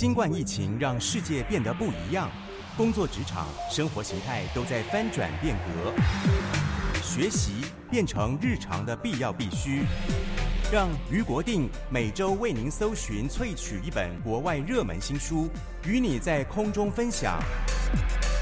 [0.00, 2.30] 新冠疫情让世界变得不一样。
[2.74, 5.92] 工作职场、生活形态都在翻转变革，
[7.02, 9.82] 学习变成日常的必要必须。
[10.72, 15.50] 让于国定每周为您搜寻、萃取一本国外热门新书，
[15.86, 17.38] 与你在空中分享。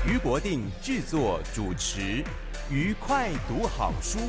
[0.06, 2.22] 于国定制作主持，
[2.70, 4.20] 愉快读好书。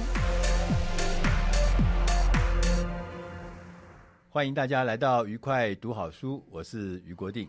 [4.39, 7.45] 欢迎大家来到愉快读好书，我是于国定。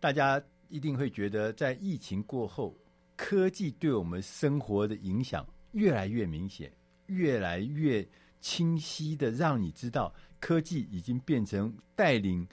[0.00, 0.42] 大家。
[0.70, 2.74] 一定会觉得，在疫情过后，
[3.14, 6.72] 科技对我们生活的影响越来越明显，
[7.08, 8.06] 越来越
[8.40, 12.48] 清晰的让你知道，科技已经变成带领，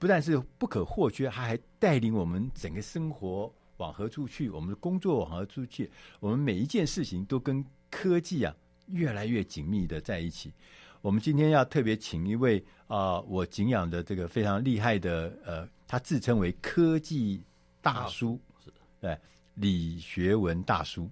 [0.00, 8.52] 不但是不可或缺，它还带领我们整个生活往何处去，我们的工作往何处去，我们每一件事情都跟科技啊
[8.88, 10.52] 越来越紧密的在一起。
[11.06, 17.40] 我们今天要特别请一位啊、呃，我敬仰的这个非常厉害的呃，他自称为科技。
[17.80, 19.16] 大叔是的，对，
[19.54, 21.08] 李学文大叔，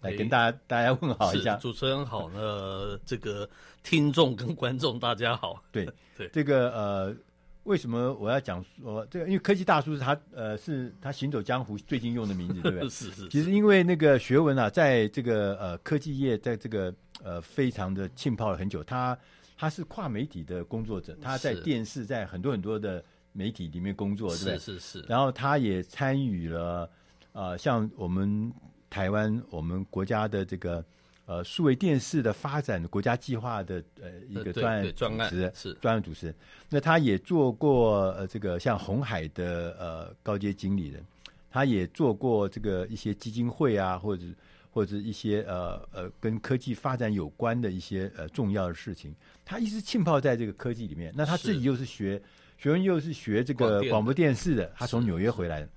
[0.00, 1.56] 来跟大家大家问好一下。
[1.56, 3.50] 主持人好，那这个
[3.82, 5.60] 听众跟观众大家好。
[5.72, 5.84] 对
[6.16, 7.16] 对，这个呃，
[7.64, 9.26] 为什么我要讲说这个？
[9.26, 12.86] 因为科技大叔是他呃，是他行走江湖最近用的名字，对不对？
[12.88, 13.28] 是，是是。
[13.28, 18.82] 其实因为那个学文啊，在这个呃科技业，在这个呃非常的浸泡了很久。
[18.84, 19.18] 他
[19.56, 23.04] 他是跨媒体的工作者，他在电视，在很多很多的。
[23.30, 24.58] 媒体里面工作，对不对？
[24.58, 25.06] 是是是。
[25.06, 26.90] 然后他也参与了，
[27.32, 28.50] 呃，像我们
[28.90, 30.84] 台湾我们国家的这个
[31.24, 36.34] 呃数位电视的发展国家计划的呃一个专案专案是专案主持人。
[36.68, 41.04] 那他也做过呃这个像红海的呃高阶经理人，
[41.48, 44.24] 他也做过这个一些基金会啊，或者
[44.70, 49.14] 或者一些呃呃跟科技发展有关的一些呃重要的事情。
[49.44, 51.12] 他一直浸泡在这个科技里面。
[51.16, 52.20] 那他自己又是学。
[52.60, 55.68] 学文又是学这个广播电视的，他从纽约回来的，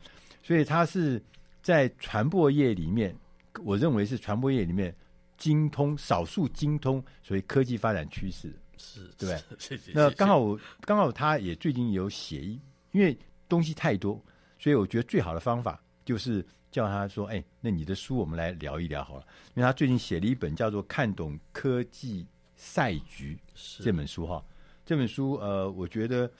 [0.41, 1.21] 所以他是
[1.61, 3.15] 在传播业里面，
[3.63, 4.91] 我认为是传播业里面
[5.37, 9.57] 精通少数精通所谓科技发展趋势的，是，对不对？
[9.59, 9.91] 谢谢。
[9.93, 12.59] 那刚好我刚好他也最近有写一，
[12.93, 13.15] 因为
[13.47, 14.19] 东西太多，
[14.57, 23.37] 所以我觉得最好的方法就是叫他说：“哎，那你的书我们来聊一聊好了。”因为他最近写了一本叫做《看懂科技赛局》
[23.83, 24.43] 这本书哈，
[24.85, 26.31] 这本书呃，我觉得。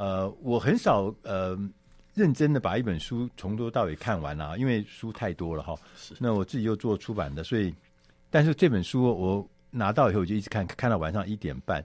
[0.00, 1.58] 呃，我很少呃
[2.14, 5.74] 认真的把一本书从头到尾看完啊，因为书太多了哈。
[5.96, 6.14] 是。
[6.20, 7.74] 那我自己又做出版的，所以，
[8.30, 11.84] 但是这本书我拿到以后我就一直看，看到晚上一点半，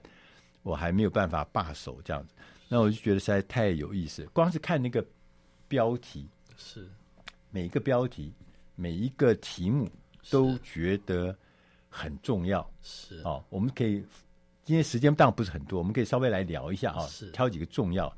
[0.62, 2.32] 我还没有办法罢手这样子。
[2.68, 5.04] 那我就觉得实在太有意思，光是看那个
[5.66, 6.88] 标题，是
[7.54, 8.32] 每一个标题，
[8.74, 9.88] 每一个题目
[10.28, 11.32] 都觉得
[11.88, 12.68] 很重要。
[12.82, 13.20] 是。
[13.22, 14.04] 哦，我们可以。
[14.64, 18.12] 今天时间当然不是很多，我们可以稍微来聊一下啊，挑几个重要。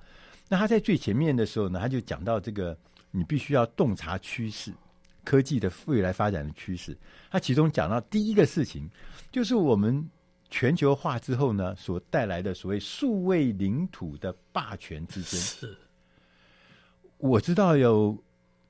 [0.48, 2.74] 那他在最前面的时候呢，他就讲到这个，
[3.10, 4.72] 你必须要洞察趋势，
[5.22, 6.96] 科技的未来发展的趋势。
[7.30, 8.88] 他其中讲到第一个事情，
[9.30, 10.08] 就是我们
[10.48, 15.38] 全球化之后呢，所带来的所谓数位领土的霸权之争。
[15.38, 15.76] 是，
[17.18, 18.16] 我知道有。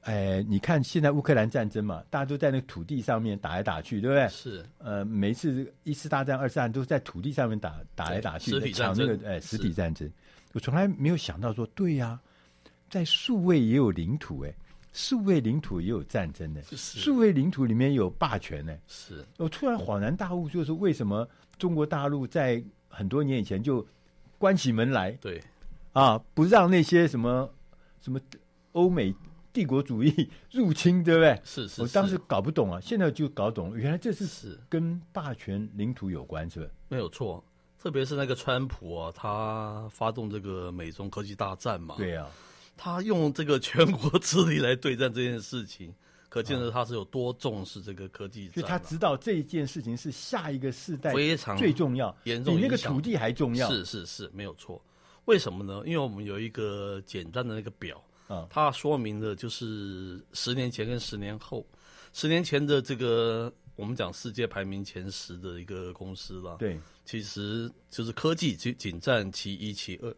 [0.06, 4.28] 哎，你看现在乌克兰战争嘛，大家都在那个土地上面打来打去，对不对？
[4.28, 4.64] 是。
[4.78, 9.04] 呃，每一次一次大战、二次大战都是在土地上面打打来打去，实体战争。
[9.04, 10.08] 那个哎，实体战争，
[10.52, 12.20] 我从来没有想到说，对呀、啊，
[12.88, 14.54] 在数位也有领土哎，
[14.92, 18.76] 数位领土也有战争呢，数位领土里面有霸权呢。
[18.86, 19.26] 是。
[19.38, 21.28] 我突然恍然大悟，就是为什么
[21.58, 23.84] 中国大陆在很多年以前就
[24.38, 25.42] 关起门来，对，
[25.92, 27.52] 啊，不让那些什么
[28.00, 28.20] 什么
[28.70, 29.12] 欧美。
[29.56, 31.40] 帝国主义 入侵，对不对？
[31.42, 31.82] 是是，是。
[31.82, 36.70] 我当时搞不懂啊，现在就搞懂了，原来这是是跟霸权领土有关，是不是？
[36.88, 37.42] 没有错，
[37.82, 41.94] 特别是那个川普啊，他发动这个美中科技大战嘛。
[41.96, 42.28] 对啊，
[42.76, 45.90] 他用这个全国之力来对战这件事情，
[46.28, 48.50] 可见得他是有多重视这个科技。
[48.52, 53.70] 所以他知道这一件事情是下一个世代非常最重要，严重，比那个土地还重要。
[53.70, 54.78] 是是是，没有错。
[55.24, 55.82] 为什么呢？
[55.86, 58.00] 因为我们有一个简单的那个表。
[58.28, 61.66] 啊，它说明的就是十年前跟十年后，
[62.12, 70.14] 十年前的这个我们讲世界排名前十的一个公司了，对，其实就是科技仅仅占其一其二。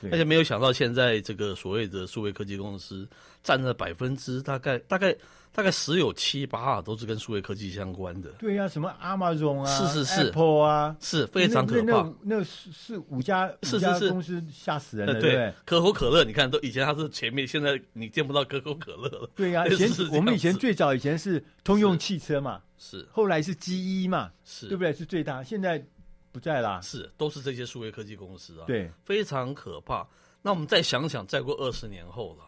[0.00, 3.06] 对而且没有想到，现在这个所谓的数位科技公司
[3.42, 5.14] 占了百分之大概大概
[5.52, 8.30] 大概十有七八啊，都是跟数位科技相关的。
[8.38, 11.82] 对呀、啊，什么 Amazon 啊，是是是，Apple 啊，是非常可怕。
[11.82, 11.92] 那
[12.22, 15.54] 那，那是是五家是是五家是公司吓死人了，呃，对？
[15.64, 19.30] 可口可乐，你看都以前它是前面，现在你见不到可口可乐了。
[19.34, 24.92] 对呀、啊，以 前我们以前最早以前是通用汽车嘛，是，后来是 GE 嘛，是对不对？
[24.92, 25.84] 是最大，现在
[26.32, 26.80] 不在啦。
[26.80, 28.64] 是，都是这些数位科技公司啊。
[28.66, 30.06] 对，非常可怕。
[30.42, 32.44] 那我们再想想，再过二十年后了，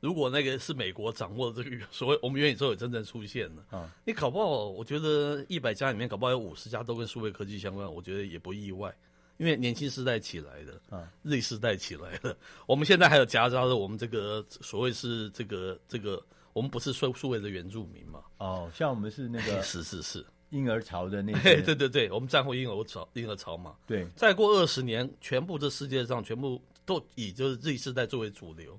[0.00, 8.94] 如果那个是美国掌握的这个所谓我们元宇宙也真正出现了，啊，你搞不好，我觉得一百家里面搞不好有五十家都跟数位科技相关，我觉得也不意外，
[9.38, 12.36] 因为年轻时代起来的，啊，Z 世代起来的，
[12.66, 16.22] 我们现在还有夹杂着我们这个所谓是这个这个，
[16.52, 18.22] 我们不是数数位的原住民嘛？
[18.36, 20.22] 哦，像我们是那个 是是是
[20.54, 26.60] 婴儿潮的那 些对对对，我们战后婴儿潮婴儿潮嘛，对，再过二十年，全部这世界上全部。
[26.86, 28.78] 都以就是 Z 世代作为主流，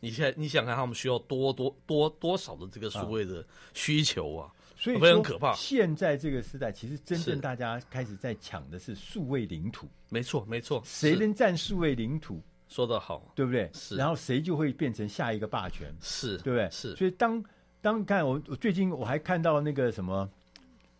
[0.00, 3.42] 你现在你想看他们需要多多多多少的这个数位的
[3.72, 4.52] 需求啊？
[4.76, 5.54] 所以非常可怕。
[5.54, 9.88] 现在这个时代，其实真正大家开始在抢的是数位领土。
[10.10, 10.82] 没错，没错。
[10.84, 12.42] 谁能占数位领土？
[12.68, 13.70] 说得好，对不对？
[13.72, 13.96] 是。
[13.96, 15.90] 然后谁就会变成下一个霸权？
[16.02, 16.68] 是，对不对？
[16.70, 16.94] 是。
[16.94, 17.42] 所以当
[17.80, 20.28] 当看我我最近我还看到那个什么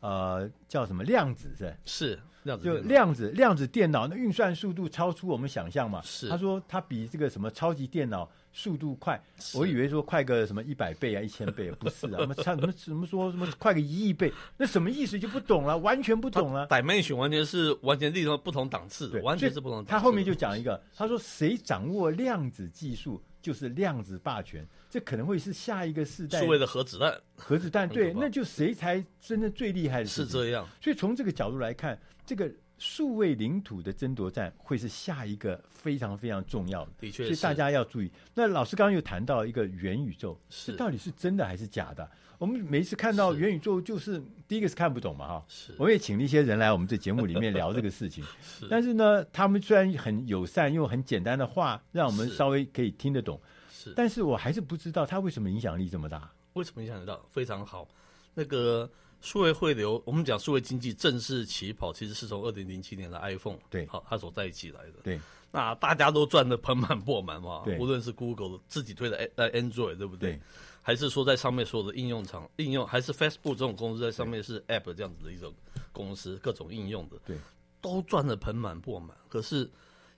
[0.06, 2.18] 呃叫什么量子是是。
[2.62, 6.00] 就量子量子电脑，那运算速度超出我们想象嘛？
[6.04, 6.28] 是。
[6.28, 9.22] 他说他比这个什么超级电脑速度快，
[9.54, 12.20] 我以为说快个什么一百倍啊、一千倍啊，不是啊？
[12.20, 14.32] 什么差什么什么说什么快个一亿倍？
[14.56, 16.66] 那什么意思就不懂了，完全不懂了。
[16.68, 19.90] Dimension 完全是完全另外不同档次，对，完全是不同档次。
[19.90, 26.38] 他后面就讲一个，他说谁掌握量子技术就是量子霸权，这可能会是下一个世代。
[26.38, 30.06] 所谓的核子弹，核子弹对，那就谁才真正最厉害的？
[30.06, 30.66] 是这样。
[30.80, 32.50] 所以从这个角度来看，这个。
[32.78, 38.10] 数位领土的争夺战会是下一个非常非常重要的，的确，所以大家要注意。
[38.34, 42.08] 那老师刚刚又谈到一个元宇宙，是这到底是真的还是假的？
[42.38, 45.44] 我们每一次看到元宇宙，就是第一个是看不懂嘛，哈。
[45.48, 48.22] 是，我也请了一些人来我们这节目里面聊这个事情。
[48.42, 53.40] 是，但是呢，他们虽然很友善，用很简单的话让我们稍微可以听得懂，
[53.70, 56.30] 是，但是我还是不知道他为什么影响力这么大。
[56.52, 57.26] 为什么影响得到？
[57.30, 57.88] 非常好，
[58.34, 58.90] 那个。
[59.20, 64.92] 数位汇流，我们讲数位经济正式起跑，其实是从二零零七年的 iPhone 对，好，它所带起来的。
[65.02, 65.20] 对，
[65.50, 67.62] 那大家都赚得盆满钵满嘛。
[67.64, 70.32] 对，无论是 Google 自己推的呃 Android，对不对？
[70.32, 70.40] 对，
[70.80, 75.52] 还是说在上面所有的应用厂应用，还是 Facebook 这种公司在上面是 App 这样子的一种
[75.92, 77.36] 公司，各种应用的，对，
[77.80, 79.16] 都赚得盆满钵满。
[79.28, 79.68] 可是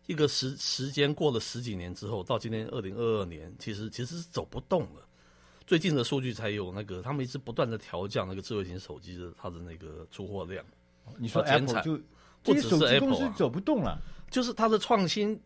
[0.07, 5.08] 一个时时间过了十几年之后，到今天二零二二年，其实其实是走不动了。
[5.69, 10.65] 最近的数据才有那个，他们一直不断的调降那个智慧型手机的它的那个出货量。
[11.19, 12.01] 你说 Apple 就
[12.43, 14.01] 不只是 Apple 是走不动了，
[14.31, 15.39] 就是它的创新。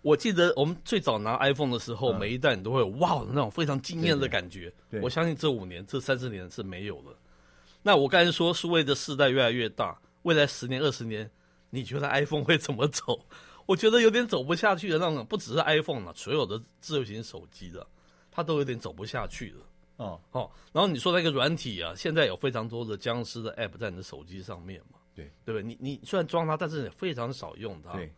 [0.00, 4.72] 我记得我们最早拿 iPhone 的时候，每一代你都会有哇那种非常惊艳的感觉。
[5.02, 7.14] 我相信这五年、这三十年是没有了。
[7.82, 11.30] 那我刚才说，数位的世代越来越大，未来十年、二十年，
[11.68, 13.20] 你觉得 iPhone 会怎么走？
[13.66, 17.86] 我觉得有点走不下去的那种，不只是 iPhone 了，所有的智慧型手机的。
[18.30, 19.64] 它都有点走不下去了，
[19.96, 25.62] 哦哦，然后你说那个软体啊，现在有非常多的僵尸的 App 在你的手机上面嘛，对对不对？
[25.62, 27.94] 你你虽然装它，但是也非常少用它。
[27.94, 28.12] 对，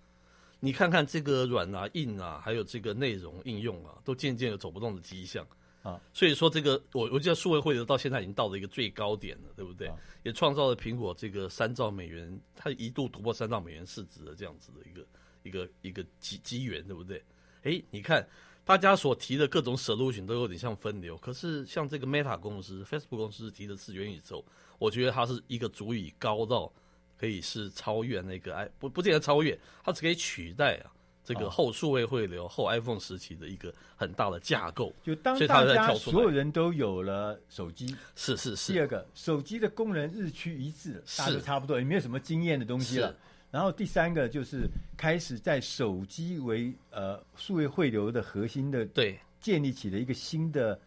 [0.59, 5.47] 你看看这个软啊、硬啊，还有这个内容应用啊，都渐渐有走不动的迹象
[5.85, 6.01] 啊。
[6.13, 9.87] 所以说这个我我记得数位汇流到现在已经到了一个最高点了，对不对？
[9.87, 15.07] 啊、也创造了苹果这个三兆美元，它一度突破三兆美元市值的这样子的一个
[15.45, 17.23] 一个一个机机缘，对不对？
[17.63, 18.29] 哎，你看。
[18.69, 24.45] 大家所提的各种 solution 都有点像分流，可是像这个 Meta 公司、Facebook 公司提的是元宇宙，
[24.79, 26.71] 我觉得它是一个足以高到
[27.19, 30.93] 可以是超越那个 i 不不见得超越，它只可以取代啊
[31.25, 34.93] 这个后数位汇流、后 iPhone 时期的一个很大的架构。
[35.03, 38.75] 就当大家所有人都有了手机，是是是。
[38.75, 43.17] 第二个，手机的功能日趋一致，大家都差不多，也没有什么惊艳的东西了。
[43.51, 50.79] 然后第三个就是开始在手机为呃数位汇流的核心的对建立起了一个新的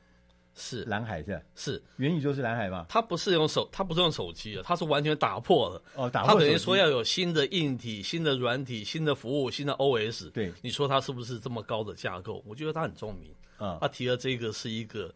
[0.53, 2.86] 是蓝海是是元宇宙是蓝海吗？
[2.89, 6.34] 它不是用手，它不是用手机的，它是完全打破了哦，打破。
[6.34, 10.30] 它等于说要有新的硬体、新的软体、新的服务、新的 OS。
[10.32, 12.44] 对，你说它是不是这么高的架构？
[12.46, 13.77] 我觉得它很聪明啊。
[13.80, 15.12] 他提了这个是一个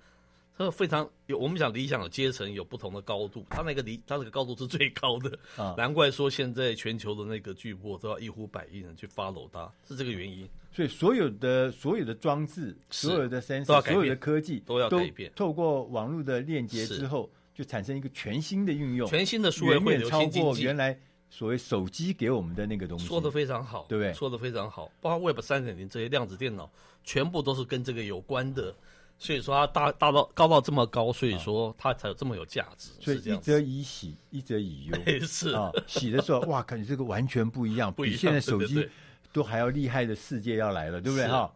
[0.58, 10.48] 它非常有，我们讲理想的阶层有不同的高度，它那个理它那个高度是最高的啊，难怪说现在全球的那个巨擘都要一呼百应的去 follow 它，是这个原因。
[10.72, 20.98] 所以所有的所有的装置，所有的 sensor，所有的科技都要改变，透过网络的链接之后，就产生一个全新的运用，全新的数位汇流，超过原来
[21.30, 23.06] 所谓手机给我们的那个东西。
[23.06, 24.14] 说的非常好，对不对？
[24.14, 26.70] 说的非常好，包括 Web 三点零这些量子电脑，
[27.04, 28.74] 全部都是跟这个有关的。
[29.18, 32.92] 所以说它大大到高到这么高，所以说它才有这么有价值。
[33.00, 34.98] 所以一则以喜，一则以忧。
[35.26, 38.88] 是啊，喜的时候哇，感觉这个完全不一样， 比现在手机
[39.32, 41.52] 都还要厉害的世界要来了，对不对哈？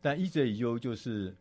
[0.00, 1.36] 但一则以忧就是，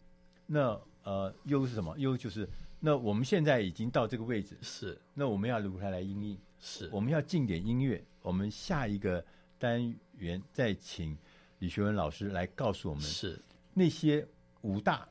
[0.46, 1.98] 那呃忧是什么？
[1.98, 2.48] 忧就是
[2.80, 6.38] 那我们现在已经到这个位置，是那我们要如何来应应？
[6.60, 8.04] 是我们要进点音乐。
[8.22, 9.24] 我们下一个
[9.58, 11.18] 单元再请
[11.60, 13.42] 李学文老师来告诉我们，是
[13.74, 14.26] 那些
[14.62, 15.08] 五大。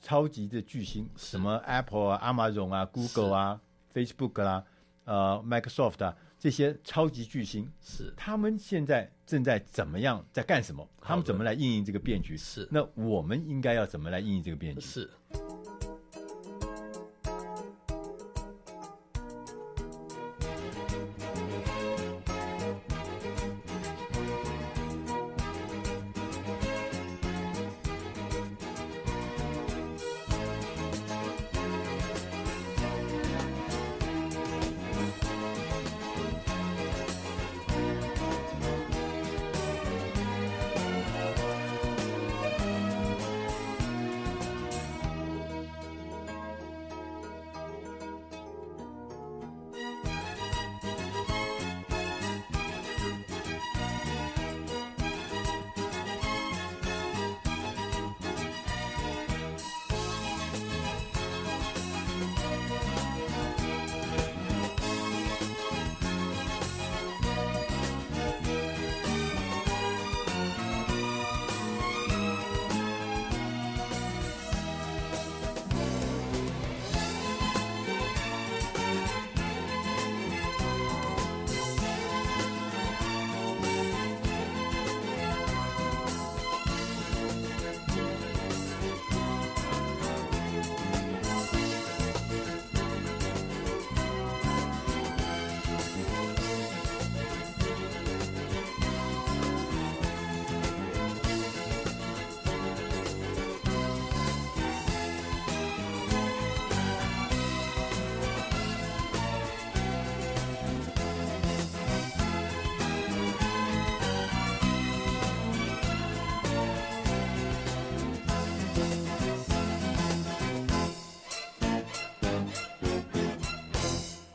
[0.00, 3.60] 超级的巨星，什么 Apple 啊、Amazon 啊、Google 啊、
[3.92, 4.64] Facebook 啦、
[5.04, 10.88] 啊、呃 Microsoft 啊，这些超级巨星，是他们现在正在怎么样在干什么？
[11.00, 12.36] 他们怎么来应应这个变局？
[12.36, 14.80] 是那我们应该要怎么来应应这个变局？
[14.80, 15.10] 是。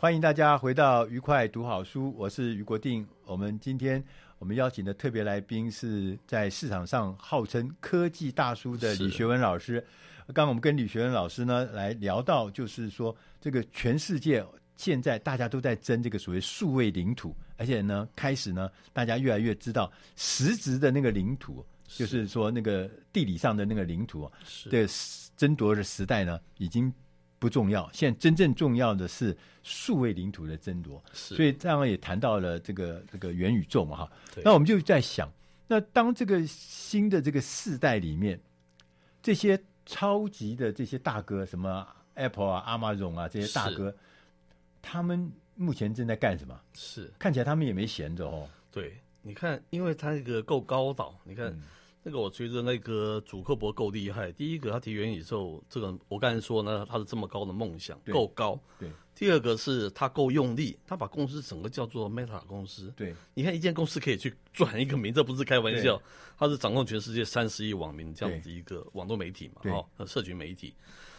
[0.03, 3.07] 欢迎大家回到愉快读好书，我是于国定。
[3.23, 4.03] 我们今天
[4.37, 9.79] 我们邀请的特别来宾是在市场上号称科技大叔的李学文老师。
[10.25, 14.45] 刚刚我们跟李学文老师呢来聊到，就是说这个全世界
[14.75, 24.29] 现在大家都在争这个所谓数位领土，而且呢开始呢大家越来越知道实质的那个领土，就是说那个地理上的那个领土
[24.69, 24.85] 的
[25.37, 26.93] 争夺的时代呢已经。
[27.43, 31.03] 不重要，现在真正重要的是数位领土的争夺。
[31.11, 34.11] 是，所以刚刚也谈到了这个这个元宇宙嘛，哈。
[34.45, 35.29] 那我们就在想，
[35.67, 38.39] 那当这个新的这个世代里面，
[39.21, 43.93] 这些超级的这些大哥，什么 Apple 啊、Amazon 啊这些大哥，
[44.81, 46.57] 他们目前正在干什么？
[46.73, 48.47] 是，看起来他们也没闲着哦。
[48.71, 51.47] 对，你看，因为他那个够高档，你看。
[51.47, 51.61] 嗯
[52.03, 54.31] 那个我觉得那个主克伯够厉害。
[54.33, 58.59] 第一个，他提元宇宙，这个我刚才说呢，他是这么高的梦想，够高。
[58.77, 58.89] 对。
[59.15, 62.91] 第二个是他够用力，他把公司整个叫做 Meta 公司。
[62.97, 63.15] 对。
[63.33, 66.01] 你看一间公司可以去转一个名，这不是开玩笑。
[66.37, 70.73] 他是掌控全世界三十亿网民这样子一个网络媒体嘛，哦，社群媒体，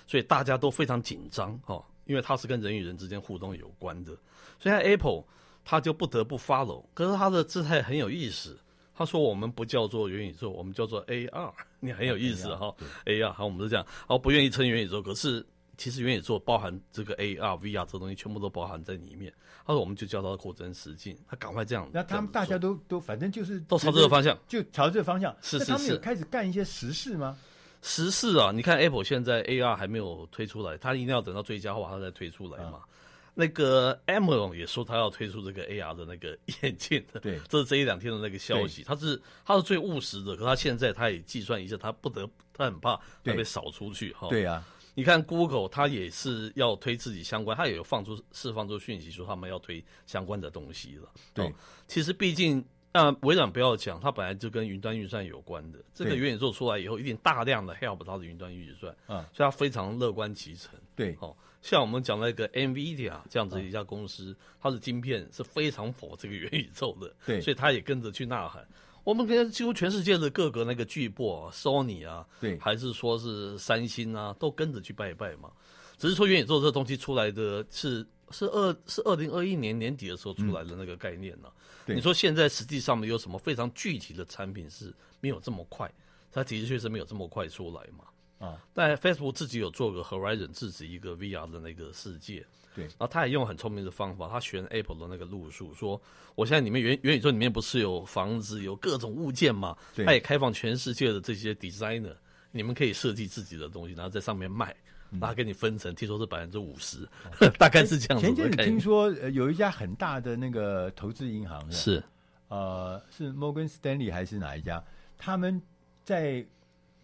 [0.07, 4.13] 所以大家都非常紧张哦，因为他是跟人与人之间互动有关的。
[4.59, 5.25] 所以 Apple
[5.65, 8.59] 他就不得不 follow，可是他的姿态很有意思。
[8.97, 11.53] 他说：“我们不叫做元宇宙，我们叫做 AR。
[11.81, 12.75] 你很有意思哈
[13.07, 13.33] ，AR。
[13.33, 13.85] 好，我们是这样。
[14.07, 15.45] 好，不愿意称元宇宙，可是
[15.77, 19.33] 其实元宇宙包含这个 AR、VR 这东西，全部都包含在里面。
[19.67, 21.19] 他说，我们就叫它货真实境。
[21.29, 21.89] 他赶快这样。
[21.93, 25.35] 那他们大家都都反正就是都朝这个方向，就朝这个方向。
[25.43, 25.73] 是是是。
[25.73, 27.37] 他们有开始干一些实事吗？
[27.83, 32.75] 实事啊，你看 Apple 现在 AR 还没有推出来，他一定要等到最佳化，他才推出来嘛。
[32.75, 32.89] 嗯
[33.35, 38.83] 那个 Amazon 也说他要推出这个 AR 的那个 眼镜的，对，这是这一两天的那个消息。
[38.85, 44.29] 他是他是最务实的，可他现在他也计算一下，他不得他很怕他被扫出去哈。
[44.29, 44.65] 对啊，
[44.95, 51.09] 你看 Google，它也是要推自己相关，他也有放出释放出讯息说他们要推相关的东西了。
[51.33, 51.53] 对，
[51.89, 55.81] 其实毕竟，呃，微软不要讲，它本来就跟云端运算有关的。
[55.93, 60.79] 这个元宇宙出来以后，一定大量的 help 它的云端运算，啊，所以它非常乐观其成。
[60.95, 68.63] 对，哦，像我们讲那个 NVIDIA 这样子一家公司，它的晶片是非常否这个元宇宙的， 对，所以它也跟着去呐喊。
[69.03, 75.51] 我们跟几乎全世界的各个那个巨擘，Sony 啊，对，还是说是三星啊，都跟着去拜一拜嘛。
[75.97, 81.53] 只是说元宇宙这个东西出来的是是二是二零二一年年底的时候出来的那个概念呢、啊。
[81.87, 85.91] 嗯、你说现在实际上没有什么非常具体的产品是没有这么快？
[86.31, 88.05] 它的确是没有这么快出来嘛。
[88.39, 92.45] 啊，但 Facebook 自己有做个 Horizon 自己一个 VR 的那个世界。
[92.75, 96.01] 对，然后他也用很聪明的方法，他选 Apple 的那个路数，说
[96.35, 99.77] 我现在里面元元宇宙里面不是有房子，有各种物件嘛？
[99.95, 102.17] 对，他也开放全世界的这些 designer，
[102.51, 104.75] 你们可以设计自己的东西，然后在上面卖，
[105.21, 107.09] 然后给你分成，听说是百分之五十，
[107.57, 108.27] 大概是这样子。
[108.27, 112.05] 前阵子听说有一家很大的那个投资银行是，是
[112.49, 114.83] 呃是 Morgan Stanley 还是哪一家？
[115.17, 115.63] 他们
[116.03, 116.45] 在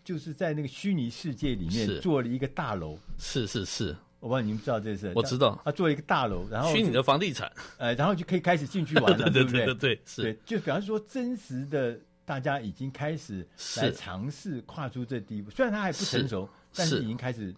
[0.04, 3.96] 就是在那个虚拟世界里面做了一个大楼，是是是。
[4.20, 5.58] 我不知道你们知道这事，我知道。
[5.64, 9.64] 他做了一个大楼，然后虚拟的房地产，呃，然后就可以开始进去玩了， 对不对？
[9.64, 10.22] 对对对，是。
[10.22, 13.46] 对，就比方说，真实的大家已经开始
[13.78, 17.54] 来尝试跨出这第一步，虽然它还不成熟，但是已经开始。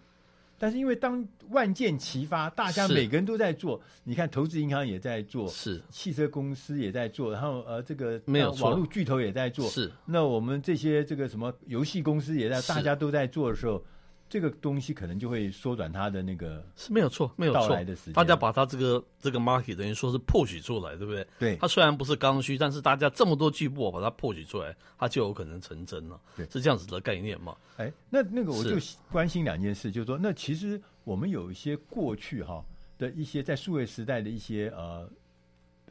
[0.62, 9.90] 但是因为当万箭齐发，大家每个人都在做，你看投资银行也在做，是汽车公司也在做，然后呃，这个没有网络巨头也在做，是。
[10.06, 13.84] 那我们这些这个什么游戏公司也在，大家都在做的时候。
[14.32, 17.78] 这个东西可能就会缩短它的那个是没有错，没有错。
[18.14, 21.26] 大家把它这个这个 market 等于说是 push 出来，对不对？
[21.38, 21.56] 对。
[21.56, 26.18] 它虽然不是刚需，但是大家这么多巨擘把它 push 出来，它就有可能成真了。
[26.34, 27.54] 对，是这样子的概念嘛？
[27.76, 28.74] 哎，那那个我就
[29.10, 32.64] 关心两件事，就是说，那其实我们有一些过去哈
[32.96, 35.06] 的一些在数位时代的一些呃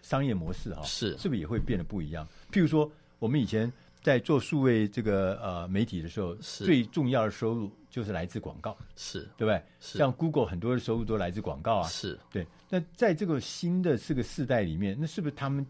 [0.01, 2.27] 商业模式哈，是是不是也会变得不一样？
[2.51, 7.72] 譬如说，我们以前在做数位这个呃媒体的时候，最重要的收入。
[7.92, 9.61] 就是来自广告，是对不对？
[9.81, 12.48] 是像 Google 很多的收入都来自广告啊，是对。
[12.70, 15.68] 那在这个新的这个世代里面，那是不是他们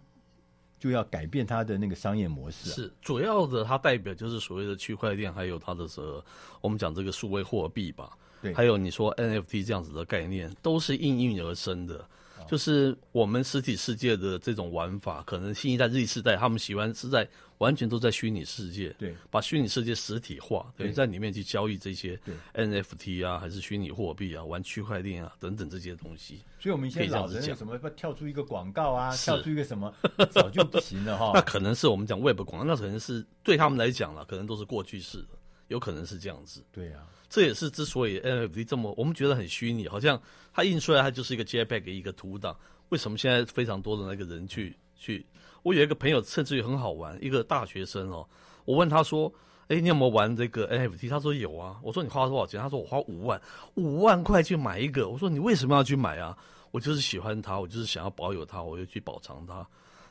[0.78, 2.74] 就要改变他的那个商业模式啊？
[2.76, 6.24] 是主要的，它代表就是所谓的区块链，还有它的这个
[6.62, 8.16] 我们讲这个数位货币吧。
[8.40, 12.08] 对，还有你说 NFT 这样子的概念，都是应运而生的。
[12.48, 17.28] 就是我们实体世界的这种玩法，可能新一代、Z 世代他们喜欢是在
[17.60, 22.20] 完全都在虚拟世界，对，把虚拟世界实体化，等于在里面去交易这些
[22.56, 26.40] NFT 啊，还是虚拟货币啊，玩区块链啊等等这些东西。
[26.60, 29.94] 所以，我们以前老人什么跳出一个广告啊， 跳出一个什么，
[30.32, 31.32] 早就不行了哈。
[31.36, 35.28] 那可能是我们讲 Web 广告，那可能是对他们来讲了，可能都是过去式的，
[35.72, 36.64] 有可能是这样子。
[36.72, 37.00] 对呀。
[37.28, 40.22] 这也是之所以 NFT 这么我们觉得很虚拟，好像
[40.54, 42.54] 它印出来它就是一个 JPEG 一个图档。
[42.90, 45.26] 为什么现在非常多的那个人去去？
[45.64, 48.28] 我有一个朋友甚至于很好玩，一个大学生哦。
[48.66, 49.32] 我问他说
[49.70, 53.42] ：“哎，你有没有玩这个 NFT？” 他说：“有啊。”我说：“你花了多少钱？”他说：“我花五万，
[53.76, 56.38] 五万块去买一个。”我说：“你为什么要去买啊？”
[56.72, 59.66] 我就是喜欢它，我就是想要保有它，我就去保藏它。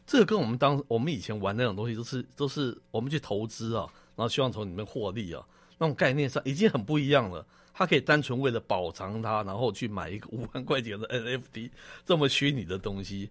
[0.06, 3.86] 这个跟我们当我们以前玩那种东西都是都是我们去投资啊，
[4.20, 5.42] 然后希望从里面获利啊。
[5.78, 7.42] 那种概念上已经很不一样了。
[7.72, 11.70] 他可以单纯为了保藏它，然后去买一个 五万块钱的 NFT
[12.04, 13.30] 这么虚拟的东西。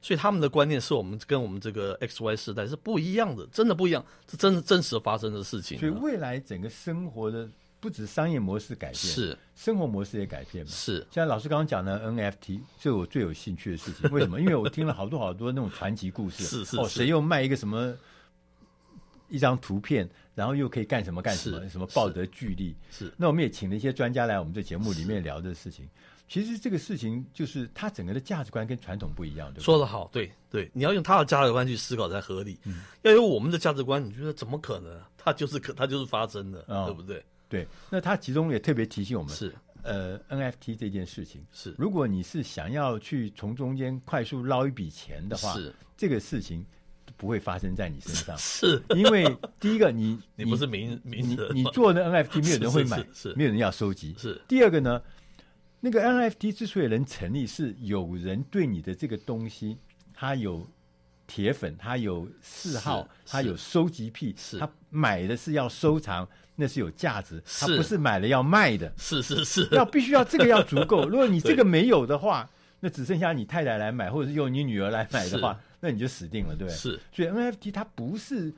[0.00, 5.76] 所以他们的观念是我们跟我们这个 XY 世代是不一样的，真的不一样，这真的真实发生的事情。
[5.76, 7.48] 所以未来整个生活的
[7.80, 10.70] 不止商业模式改变，是生活模式也改变嘛？
[10.70, 11.04] 是。
[11.10, 14.08] 像老师刚刚讲的 NFT，这是我最有兴趣的事情。
[14.12, 14.40] 为什么？
[14.40, 16.44] 因为我听了好多好多那种传奇故事。
[16.44, 16.76] 是 是，是。
[16.76, 17.92] 哦，谁又卖一个什么？
[19.28, 21.68] 一张图片，然后又可以干什么干什么？
[21.68, 22.74] 什么抱得巨力？
[22.90, 23.12] 是。
[23.16, 25.88] 那我们也请了一些专家来我们这节目里面聊这个事情。
[26.28, 29.64] 其实这个事情就是他整个的价值观跟传统不一样，对不对？
[29.64, 32.58] 说得好，对对，你要用他的价值观去思考才合理。
[32.64, 32.82] 嗯。
[33.02, 35.00] 要有我们的价值观，你觉得怎么可能？
[35.16, 37.24] 他就是可，他就是发生的，哦、对不对？
[37.48, 37.66] 对。
[37.88, 46.64] 那他其中也特别提醒我们，是呃 NFT 这件事情是，如果你是想要去从中间快速捞一笔钱的话，是这个事情。
[47.18, 48.82] 不会发生在你身上， 是。
[48.94, 54.14] 因为第一个你，你 你不是名名人，你做的 NFT 没有人会买，是没有人要收集。
[54.16, 54.40] 是。
[54.48, 55.02] 第二个呢，
[55.80, 59.76] 那个 NFT 之所以能成立，是有人对你的这个东西，
[60.14, 60.66] 他有
[61.26, 64.58] 铁粉，他有嗜好，他有收集癖，是。
[64.58, 68.90] 他买的是要收藏，那是有价值，他不是买了要卖的。
[68.96, 71.08] 是是是，要必须要这个要足够。
[71.08, 72.48] 如果你这个没有的话，
[72.80, 75.58] 那只剩下你太太来买，或者是用你女儿来买的话。
[75.80, 76.76] 那你就死定了，对不对？
[76.76, 78.52] 是，所以 NFT 它不是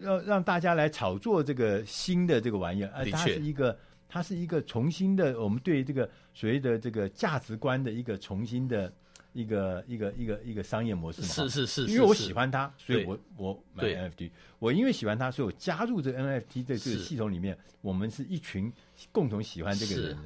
[0.00, 8.92] 要让大家来炒作这个新的这个玩意儿，而它是一个，它是一个重新的，我们对这个所谓的这个价值观的一个重新的
[9.32, 11.28] 一个一个一个一个商业模式嘛。
[11.28, 14.30] 是是是，因为我喜欢它，所以我我买 NFT。
[14.58, 18.72] 我因为喜欢它，所以我加入这个 NFT 的这个系统里面，我们是一群
[19.12, 20.22] 共同喜欢这个人的。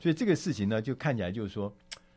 [0.00, 1.72] 所以这个事情呢，就看起来就是说，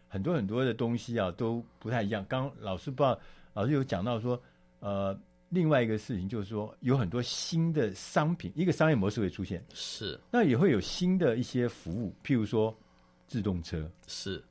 [0.08, 2.26] 很多很多的东西啊都不太一样。
[2.28, 3.20] 刚刚老师不知道，
[3.56, 4.40] 老师有讲到说，
[4.82, 5.20] 呃。
[5.50, 12.76] 另外一个事情就是说，有很多新的商品，一个商业模式会出现，是，那也会有新的一些服务，譬如说
[13.28, 13.90] 自动车。
[14.08, 14.44] 是，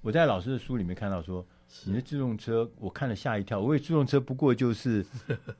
[0.00, 1.46] 我在老师的书里面看到说，
[1.84, 3.60] 你的自动车，我看了吓一跳。
[3.60, 5.04] 我以为自动车不过就是，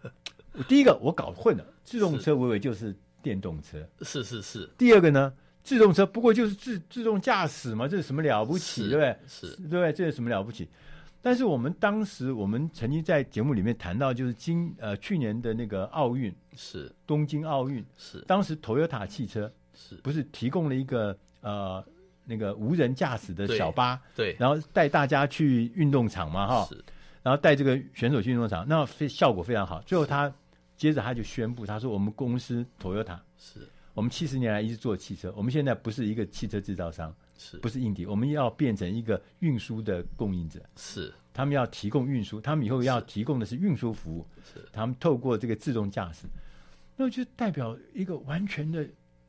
[0.67, 3.87] 第一个我搞混了，自动车我以为就是电动车。
[4.01, 4.69] 是是是。
[4.79, 5.33] 第二个呢，
[5.63, 9.17] 自动车不过就是自自动驾驶嘛，这是什么了不起，对不对？
[9.29, 9.93] 是，对不对？
[9.93, 10.69] 这是什么了不起？
[11.25, 16.93] 但是我们当时，我们曾经在节目里面谈到，就是今呃去年的那个奥运是。
[17.07, 19.95] 东京奥运是，当时 Toyota 汽车是。
[20.03, 21.83] 不是提供了一个呃
[22.27, 26.69] 那个无人驾驶的小巴，对，然后带大家去运动场嘛哈，
[27.23, 29.81] 然后带这个选手去运动场，那非效果非常好。
[29.87, 30.31] 最后他
[30.77, 33.67] 接着他就宣布，他说我们公司 Toyota 是。
[33.95, 37.15] 我们七十年来一直做汽车，我们现在不是一个汽车制造商。
[37.37, 38.07] 是不是硬体？
[38.07, 40.61] 我们要变成一个运输的供应者。
[40.77, 44.27] 是，他们要提供运输，他们以后要提供的是运输服务。
[44.53, 46.27] 是，他们透过这个自动驾驶，
[46.97, 48.87] 那就代表一个完全的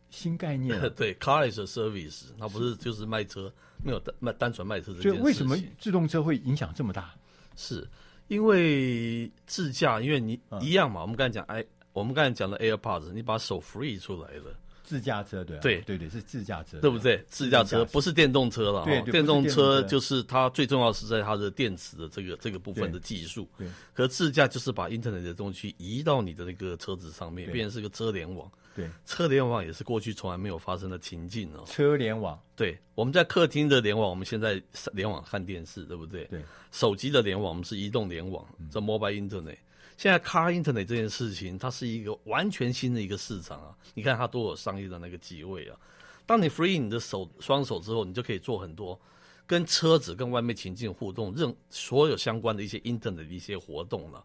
[0.10, 0.80] 新概念。
[0.96, 3.52] 对，car is a service，它不是就是卖车，
[3.84, 5.18] 没有单卖单纯卖车这件事情。
[5.18, 7.14] 所以为什么自动车会影响这么大？
[7.56, 7.88] 是
[8.28, 11.02] 因为自驾，因为你一样嘛。
[11.02, 11.64] 嗯、我们刚才讲，哎，
[11.94, 14.56] 我们刚才讲的 AirPods，你把手 free 出来了。
[14.86, 17.24] 自驾车对、啊、对对对是自驾车，对不对？
[17.28, 23.50] 自驾车不是电动车了，对，电动车就是它最重要是在它的电池的这个这个部分的技术。
[23.58, 28.50] 对，可自驾就是把 Internet 的东西移到你的那个车子上面，变成是个车联网。
[28.76, 31.64] 对，车联网也是过去从来没有发生的情境哦。
[31.66, 36.26] 车联网，对，我们在客厅的联网，我们现在联网看电视，对不对？
[36.26, 39.58] 对，手机的联网，我们是移动联网，叫 Mobile Internet。
[39.98, 43.76] 现在 Car Internet 这件事情，它是一个完全新的一个市场啊！
[43.94, 45.78] 你看它都有商业的那个机会啊。
[46.26, 49.00] 当你 free 你的手双手之后，你就可以做很多
[49.48, 54.24] 跟车子、跟外面情境互动、任所有相关的一些 Internet 的一些活动了。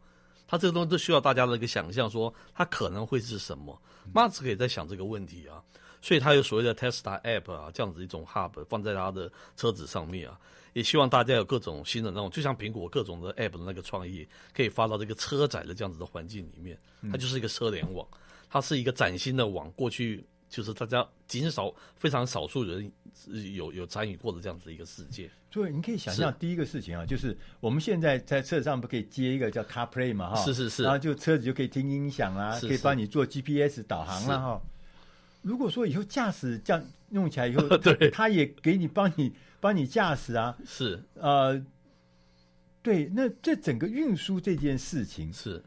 [0.49, 3.81] 它这个东西都需要大家的一个想象，说它可能会是什么。
[4.13, 5.63] 马斯克也在想这个问题啊，
[6.03, 10.41] 所以他有所谓的 Tesla App 啊，这样子一种 Hub 放在他的车子上面啊。
[10.73, 16.79] 也希望大家有各种新的那种，就像苹果各种的 App 的那个创意，可以发到这个车载的这样子的环境里面。
[17.11, 18.07] 它就是一个车联网，
[18.49, 19.71] 它是一个崭新的网。
[19.73, 22.91] 过去就是大家极少、非常少数人
[23.55, 25.31] 有有参与过的这样子一个世界。
[25.51, 34.63] 对，你可以想象第一个事情啊，就是我们现在在车上不可以接一个叫 CarPlay 嘛，哈，是是是，然后就车子就可以听音响啊，可以帮你做 GPS 导航了哈。
[35.43, 39.33] 如果说以后驾驶这样用起来以后， 对，他也给你帮你。
[39.61, 41.05] 帮你驾驶啊，是。
[41.15, 41.63] 呃，
[42.83, 45.63] 对，那这整个运输这件事情是。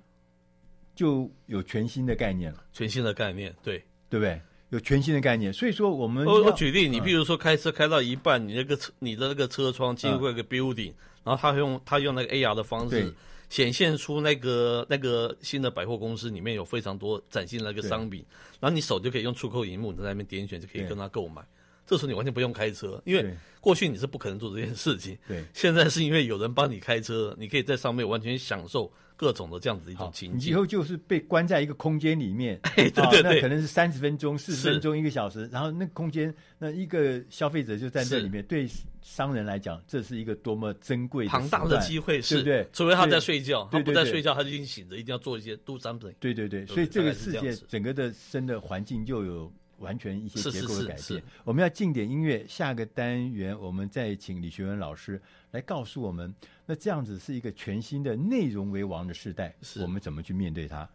[0.95, 4.39] 就有全新的概念了，全新的概念，对，对不对？
[4.73, 13.13] 有全新的概念，所以说我们我我举例，你比如说开车开到一半，你那个车你的那个车窗经过一个 building，、嗯、然后他用他用那个 AR 的方式
[13.49, 18.25] 显现出那个那个新的百货公司里面有非常多崭新的那个商品，
[18.59, 21.43] 然后你手就可以用触控荧幕在那边点选就可以跟他购买。
[21.85, 25.15] 这时候你完全不用开车，因为过去你是不可能做这件事情。
[25.27, 30.49] 对，现在是因为有人帮你开车，你可以在上面完全享受各种的这样子一种情景。
[30.49, 38.43] 你以后就是被关在一个空间里面， 对对对，那可能是三十分钟、四十分钟、一个小时，然后那空间那一个消费者就在这里面。
[38.45, 38.67] 对
[39.01, 42.69] 商人来讲，这是一个多么珍贵、庞大的机会，是，对不对？
[42.71, 46.13] 除非他在睡觉，他不在睡觉，他就已经醒着，一定要做一些 do something。
[46.19, 49.51] 对对对，所以这个世界整个的生的环境就有。
[49.79, 50.97] 完全一些结构的改变。
[50.97, 56.33] 是是是是，我们要进点音乐，下个单元我们再请李学文老师来告诉我们，
[56.65, 60.89] 那这样子是一个全新的内容为王的时代，我们怎么去面对它？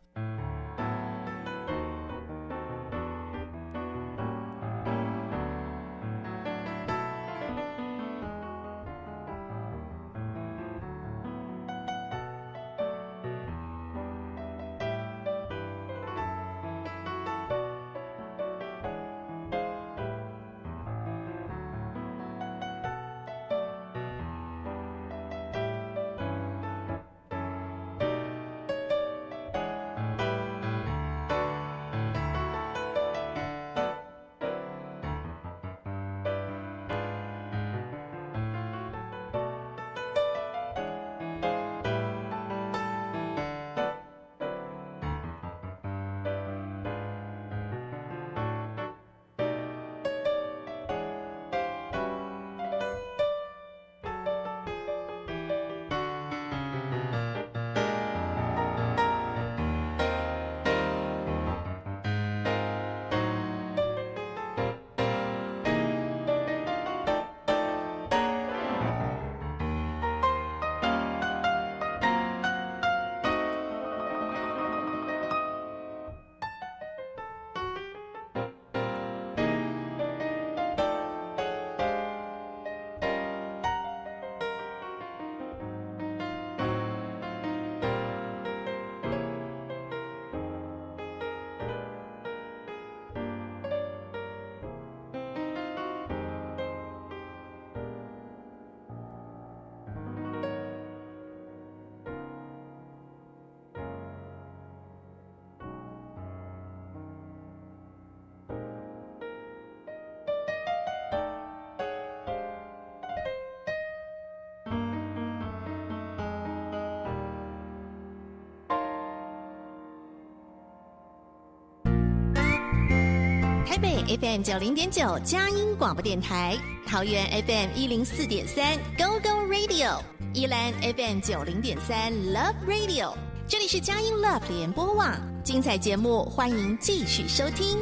[124.09, 133.15] FM 九零点九佳音广播电台，桃园 FM 一零四点三 Go Go Radio，宜兰 FM 九零点三 Love Radio，
[133.47, 137.77] 这里是佳音 Love 联播网，精彩节目欢迎继续收听。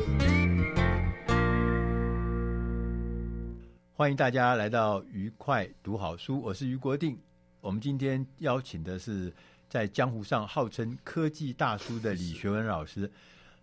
[3.94, 7.16] 欢迎大家来到愉快读好书，我是于国定。
[7.60, 9.32] 我们今天邀请的是
[9.68, 13.08] 在江湖上号称科技大叔的李学文老师。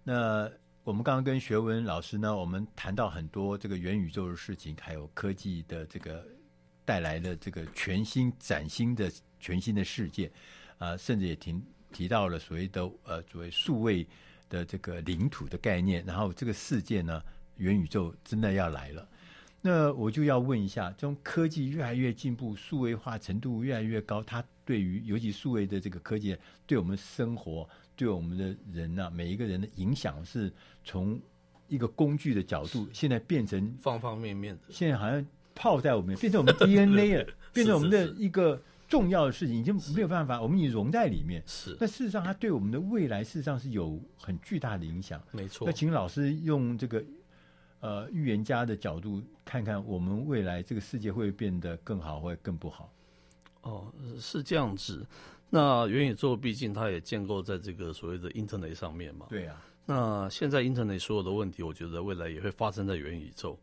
[0.06, 0.49] 那
[0.84, 6.26] 我们刚刚跟学文老师呢，我们谈到很多这个元宇宙的事情，还有科技的这个
[6.84, 10.28] 带来的这个全新、崭新的全新的世界
[10.78, 11.56] 啊、呃，甚至也提
[11.93, 14.06] 提到了所谓的呃所谓数位
[14.50, 16.04] 的这个领土的概念。
[16.06, 17.24] 然后这个世界呢，
[17.56, 19.08] 元宇宙真的要来了。
[19.62, 27.69] 那我就要问一下，这种科技越来越进步，数位化程度越来越高，它对于尤其数位的这个科技，对我们生活。
[27.96, 30.52] 对我们的人呐、啊，每一个人的影响是
[30.84, 31.20] 从
[31.68, 34.62] 一个工具的角度，现在变成方方面面的。
[34.70, 35.26] 现在好像
[35.56, 41.42] 泡在我们， 变成我们 DNA 了，变成我们的一个重要的事情，已经没有办法，我们已经融在里面。
[41.46, 45.22] 是，那事实上，它对我们的未来，事实上是有很巨大的影响。
[45.32, 45.66] 没错。
[45.66, 47.04] 那请老师用这个
[47.80, 52.94] 呃预言家的角度，看看我们未来这个世界会变得更好，或更不好。
[53.62, 55.06] 哦，是这样子。
[55.56, 59.28] 那元宇宙毕竟它也建构在这个所谓的 Internet 上面嘛。
[59.30, 59.62] 对呀、啊。
[59.86, 63.56] 那现在 Internet 所有的问题，我觉得未来也会发生在元宇宙。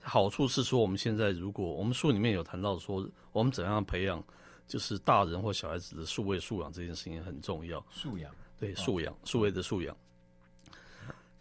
[0.00, 4.22] 好处是说，我们现在如果我们书里面有谈到说，我们怎样培养，
[4.68, 7.84] 就是大人或小孩子的数位素养这件事情很重要。
[7.90, 8.30] 素养。
[8.60, 9.96] 对，素养，数位的素养。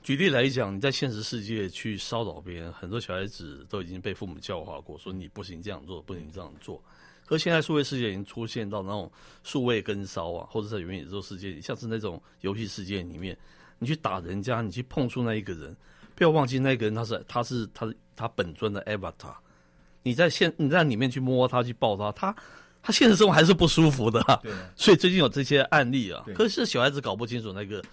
[0.02, 6.84] 举例来讲，你在现实世界去骚扰别人，很多小孩子都已经被父母教化过，说你不行这样做，不行这样做。
[7.26, 9.12] 可现在数位世界已经出现到那种
[9.44, 13.38] 数位跟烧啊，或者在元宇宙世界里，像是那种游戏世界里面，
[13.80, 15.76] 你去打人家，你去碰触那一个人，
[16.16, 19.34] 不要忘记那个人他是他是他是他本尊的 avatar，
[20.04, 22.36] 你在现你在里面去摸他去抱他，他
[22.82, 27.84] 他现实生活还是不舒服的，啊，对，所以最近有这些案例啊，可是小孩子搞不清楚那个。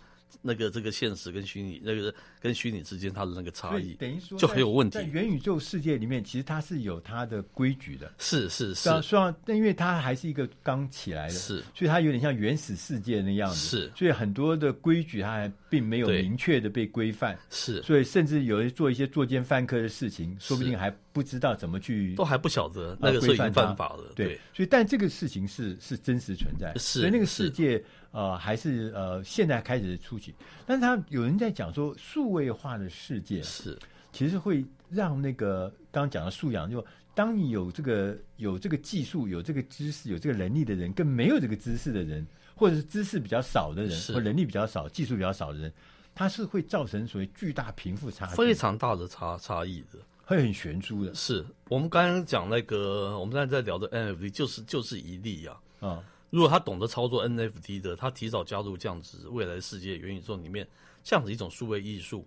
[0.42, 4.98] 那个这个现实跟虚拟，那个跟虚拟之间它的那个差异，等于说就很有问题。
[4.98, 8.12] 在元宇宙世界里面，其实它是有它的规矩的。
[8.18, 13.56] 是是是，虽然但因为它还是一个刚起来的，是，所以它有点像原始世界那样子。
[13.56, 17.38] 是，所以很多的规矩它还并没有明确的被规范。
[17.50, 24.12] 是，所以甚至有人做一些作奸犯科的事情，说不定还不知道怎么去，都还不晓得那个是已经犯法了。
[24.16, 27.82] 对，对所以但这个事情是是真实存在，是，所以那个世界。
[28.12, 30.34] 呃，还是呃，现在开始出去，
[30.66, 33.78] 但是他有人在讲说，数位化的世界是，
[34.12, 45.72] 其实会让那个刚刚讲的素养，就当你有这个有这个技术、有这个知识、有这个能力的人，跟没有这个知识的人，或者是知识比较少的人，或能力比较少、技术比较少的人，
[46.12, 51.14] 他是会造成所谓巨大贫富差距，非常大的差差异的，会很悬殊的。
[51.14, 55.98] 是我们刚刚讲那个，我们刚才在聊的 NFT，就是就是一例呀，啊。
[55.98, 60.66] 嗯如果他懂得操作 NFT 的，他提早加入这样子未来世界元宇宙里面，
[61.02, 62.24] 这样子一种数位艺术，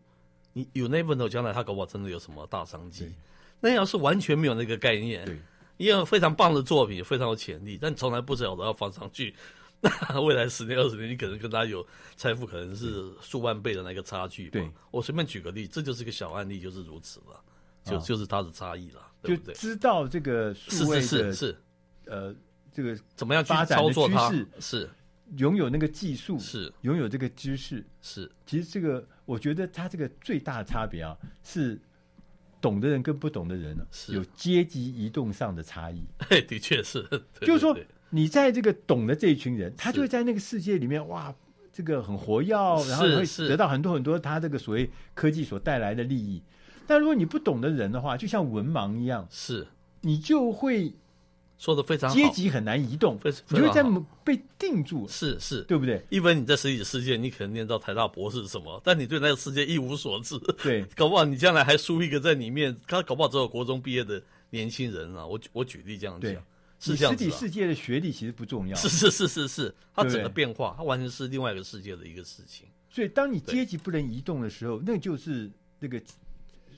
[0.51, 3.13] 你有 never know 将来他搞不好真的有什么大商机。
[3.61, 5.25] 那要是完全没有那个概念，
[5.77, 9.33] 也有非常棒的作品，非常有潜力，但从来不晓得要放上去，
[9.79, 11.87] 那未来十年二十年，你可能跟他有
[12.17, 14.49] 财富可能是数万倍的那个差距。
[14.49, 17.41] 对，我随便举个例，这就是个小案例，就是如此了，
[17.85, 19.53] 就就是它的差异了，对不对？
[19.53, 21.57] 就知道这个数位的是是是
[22.07, 22.35] 呃。
[22.73, 24.33] 这个怎么样去操作它？
[24.59, 24.89] 是
[25.37, 28.29] 拥有那个技术，是拥有这个知识，是。
[28.45, 31.79] 其实这个，我觉得它这个最大的差别啊，是
[32.61, 36.03] 懂的人跟不懂的人呢，是有阶级移动上的差异。
[36.47, 37.01] 的确是，
[37.41, 37.75] 就是说，
[38.11, 41.33] 你在这个懂的这一群人，他就会在那个世界里面，哇，
[41.71, 42.55] 这个很活跃，
[42.87, 46.43] 然后会得到很多很多他这个所谓科技所带来的利益。
[46.85, 49.65] 但如果你不懂的人的话，就像文盲一样，是
[50.01, 50.93] 你就会。
[51.59, 53.17] 说的非常好，阶级很难移动，
[53.49, 53.83] 你会在
[54.23, 56.03] 被定住，是是，对不对？
[56.09, 65.25] 因为你在实体世界，你可能念到台大博士什么， 但你对那个世界一无所知，对， 搞不好你将来还输一个在里面，他搞不好只有国中毕业的年轻人啊。
[65.25, 66.33] 我我举例这样讲，
[66.79, 67.23] 是这样子。
[67.23, 72.67] 实体世界的学历其实不重要，是是是是是，它整个变化，它完全是另外一个世界的一个事情。
[72.89, 76.01] 所以，当你阶级不能移动的时候，那就是那个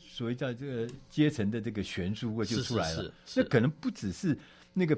[0.08, 3.12] 所谓叫这个阶层的这个悬殊就出来了。
[3.36, 4.38] 那可能不只是。
[4.76, 4.96] 那个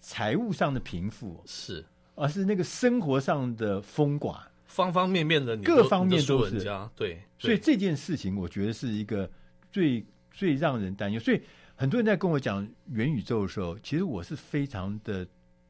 [0.00, 1.82] 财务上的贫富是，
[2.16, 9.30] 而是那个生活上的风寡，方方面面的你各方面都是对，对，所以这件事情我觉得是一个
[9.70, 11.20] 最最让人担忧。
[11.20, 11.40] 所以
[11.76, 15.26] 很多人在跟我讲元宇宙的时候，其实我是非常的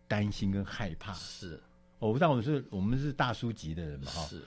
[0.08, 1.12] 担心跟害怕。
[1.12, 1.60] 是，
[1.98, 4.22] 我不但我是我们是大叔级的人嘛哈。
[4.24, 4.40] 是，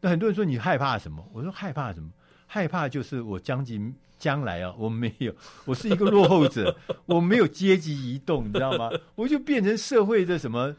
[0.00, 1.22] 那很多人说你害怕什么？
[1.32, 2.10] 我说害怕什么？
[2.46, 5.34] 害怕就是我将近将来啊，我没有，
[5.66, 8.90] 我是一个落后者， 我没有阶级移动，你知道吗？
[9.14, 10.74] 我就变成社会的什么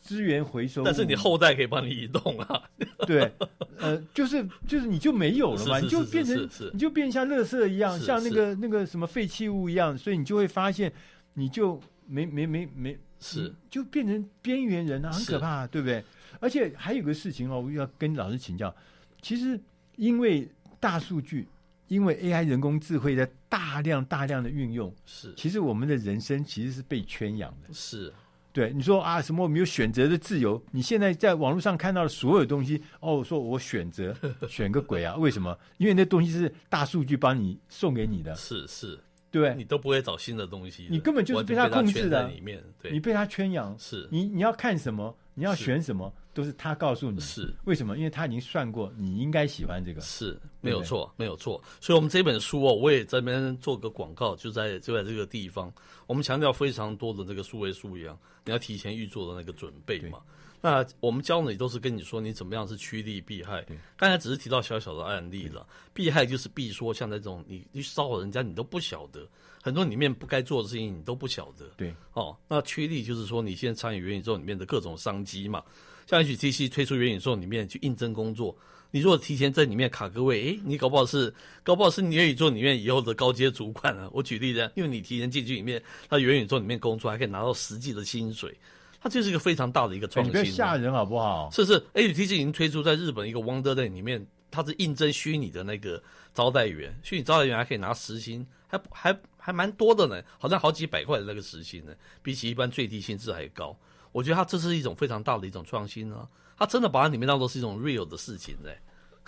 [0.00, 0.82] 资源回收。
[0.82, 2.62] 但是你后代可以帮你移动啊。
[3.06, 3.32] 对，
[3.78, 10.92] 呃，就是就是你就没有了嘛，你就变成你就变像垃圾一样，像那个那个什么废弃物一样，所以你就会发现，
[11.34, 16.02] 你就没没没没是就变成边缘人啊，很可怕，对不对？
[16.40, 18.74] 而且还有个事情哦，我要跟老师请教。
[19.20, 19.58] 其实
[19.96, 20.48] 因为
[20.80, 21.48] 大数据，
[21.88, 27.72] 因为 AI 人工智慧的大量大量的运用，是其实我们的人生其实是被圈养的。
[27.72, 28.12] 是，
[28.52, 30.60] 对你说啊，什么我们有选择的自由？
[30.70, 34.14] 你现在在网络上看到的所有东西，哦，说我选择
[34.48, 35.14] 选个鬼啊？
[35.16, 35.56] 为什么？
[35.76, 38.34] 因为那东西是大数据帮你送给你的。
[38.34, 38.98] 是是，
[39.30, 43.76] 对，你都不会找新的东西，你根本就是被他控制的里面，对，你被他圈养。
[43.78, 45.16] 是你你要看什么？
[45.38, 46.12] 你要选什么？
[46.34, 47.96] 都是他告诉你，是为什么？
[47.96, 51.62] 因为他已经算过，你应该喜欢这个，是没有错，没有错。
[51.80, 55.72] 所以，我们这本书哦，我也在这边做个广告，就在就在这个地方，
[56.06, 60.20] 我们强调非常多的这个数位素养，你要提前预做的那个准备嘛。
[60.60, 63.64] 那我们教你都是跟你说，你怎么样是趋利避害。
[63.96, 69.24] 刚才只是提到小小的案例了，避害就是避说，像那种你你骚扰人家，你都不晓得，
[69.68, 71.66] 很多里面不该做的事情，你都不晓得。
[71.76, 75.62] 对，哦，那趋利就是说，你现在参与元宇宙里面的各种商机嘛。
[76.06, 78.56] 像 HTC 推出元宇宙里面去应征工作，
[78.90, 84.08] 你如果提前在里面卡个位，诶，你搞不好是搞不好是你元宇宙里面以后的高阶主管啊。
[84.10, 88.56] 我举例子，因为你提前进去里面，他元宇宙里面工作还可以拿到实际的薪水，
[89.02, 90.42] 它就是一个非常大的一个创新。
[90.42, 91.50] 你吓人好不好？
[91.52, 96.02] 是是，HTC 已经推出在日本一个 Wonderland 里面，它是应征虚拟的那个
[96.32, 103.74] 招待员，虚拟招待员还可以拿时薪，还还还蛮多的呢，好像好几百块的那个时薪呢，比起一般最低薪资还高。
[104.12, 106.28] 我觉得他这是一种非常大的一种创新啊！
[106.58, 108.68] 他真的把它里面当做是一种 real 的事情呢。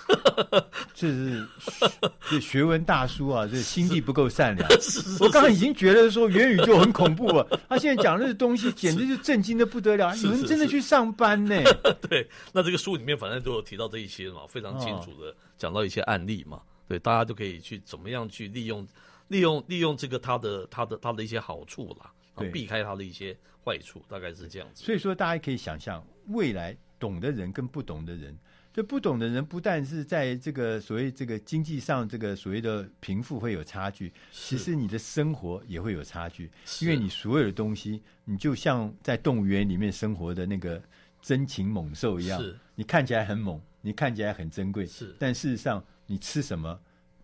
[0.92, 1.48] 这是
[2.28, 4.68] 这学问大叔啊，这心地不够善良。
[5.20, 10.14] 我刚刚已经觉得说元宇宙很恐怖了， 他现在讲的东西简直就震惊的不得了。
[10.16, 11.62] 你们真的去上班呢？
[12.11, 16.61] 对，那这个书里面反正都有提到这一些嘛，非常清楚的讲到一些案例嘛。
[16.87, 18.85] 对，大家都可以去怎么样去利用
[19.30, 22.12] 利用利用这个它的它的它的一些好处啦。
[22.50, 24.82] 避开它的一些坏处，大概是这样子。
[24.82, 28.34] 所以说，大家可以想象，未来懂的人跟不懂的人，
[28.72, 40.82] 这不懂的人不但是在这个所谓这个经济上，这个所谓的贫富会有差距，其实你的生活也会有差距，因为你所有的东西，你就像在动物园里面生活的那个
[41.20, 42.42] 真禽猛兽一样，
[42.74, 46.80] 你看起来很猛，你看起来很珍贵，是，但事实上，你吃什么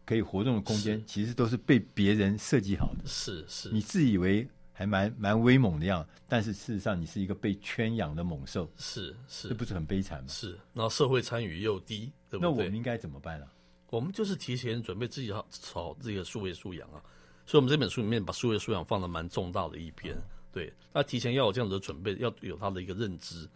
[0.06, 4.48] 可以活动的空间，其实都是被别人设计好的，是是，你自以为。
[4.78, 10.28] 还蛮蛮威猛的样，但是事实上你是一个被圈养的猛兽，是是，这不是很悲惨吗？
[10.28, 12.40] 是，然后社会参与又低，对不对？
[12.42, 13.52] 那我们应该怎么办呢、啊？
[13.88, 17.00] 我们就是提前准备自己好炒这个数位素养啊，
[17.46, 20.14] 所以我们这本书里面把数位素养放得蛮重大的一篇，
[20.52, 23.48] 对，那提前要有这样子的准备，要有他的一个认知，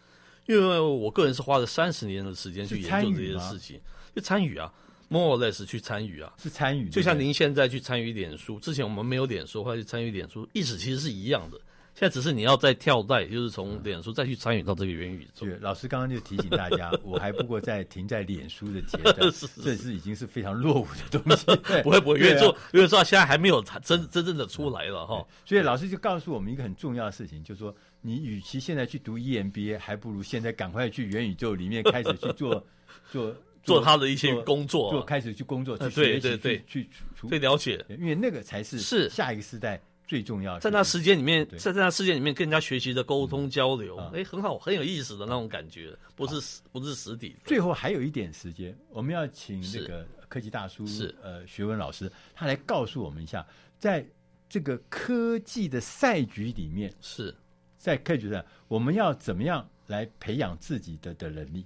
[0.46, 3.78] 因为我个人是花了三十年的时间去研究这些事情，
[4.16, 4.72] 就参与啊。
[5.10, 11.60] More or less 去参与啊，是参与，就像您现在去参与脸书，之前我们没有脸书，或者去参与脸书，意思其实是一样的。
[11.92, 15.44] 现在只是你要再跳代，就是从脸书再去参与到这个元宇宙。
[15.44, 21.44] 对，老师刚刚就提醒大家， 我还不过在停在脸书的阶 段，是是是，这是已经是非常落伍的东西。
[21.82, 25.26] 不会不会，因为做因为说现在还没有真真正的出来了哈。
[25.44, 32.64] 所以老师就告诉我们一个很重要的事情，就是说，你与其现在去读 EMBA，还不如现在赶快去元宇宙里面开始去做
[33.10, 33.34] 做。
[33.62, 36.88] 做他的一些工作，就开始去工作，去学习，对对对，去
[37.28, 39.08] 去了解，因为那个才是是。
[39.08, 40.60] 下一个时代最重要的。
[40.60, 47.36] 在那时间里面，在在那时间里面跟人家学习的沟通交流，哎，很好，很有意思的那种感觉，不是不是实体。
[47.44, 51.14] 最后还有一点时间，我们要请那个科技大叔是。
[51.22, 53.46] 呃学文老师，他来告诉我们一下，
[53.78, 54.04] 在
[54.48, 57.34] 这个科技的赛局里面，是。
[57.78, 61.64] 在科技上我们要怎么样来培养自己的的能力。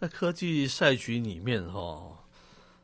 [0.00, 2.24] 在科技赛局里面，哈，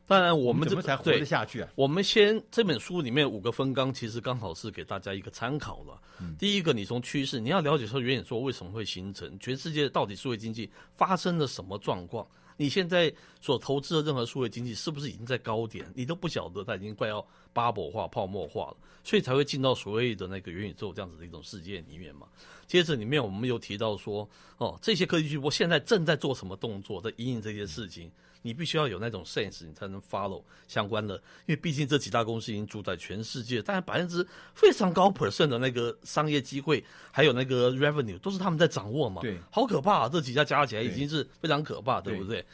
[0.06, 1.68] 当然我们怎么才活得下去啊？
[1.74, 5.98] 我们先这本书里面五个分纲，其实刚好是给大家一个参考了。
[6.20, 12.28] 嗯、第一个，你从趋势，你要了解说元宇宙为什么会形成，全世界到底数位经济发生了什么状况？
[12.58, 13.10] 你现在
[13.46, 15.88] 所投资的任何数位经济是不是已经在高点？
[15.94, 17.24] 你都不晓得，它已经快要
[17.54, 22.26] bubble 化、泡沫化了，所以才会进到所谓的那个元宇宙这样子的一种世界里面嘛。
[22.66, 24.28] 接着里面我们又提到说，
[24.58, 28.10] 哦，这些科技巨擘现在正在做什么动作，在引领这些事情，
[28.42, 31.14] 你必须要有那种 sense，你才能 follow 相关的。
[31.46, 34.26] 因为毕竟这几大公司已经主宰全世界，当然百分之
[34.56, 36.82] 非常高 percent 的那个商业机会，
[37.12, 39.22] 还有那个 revenue 都是他们在掌握嘛。
[39.22, 40.08] 对，好可怕啊！
[40.08, 42.44] 这几家加起来已经是非常可怕，对，对不对？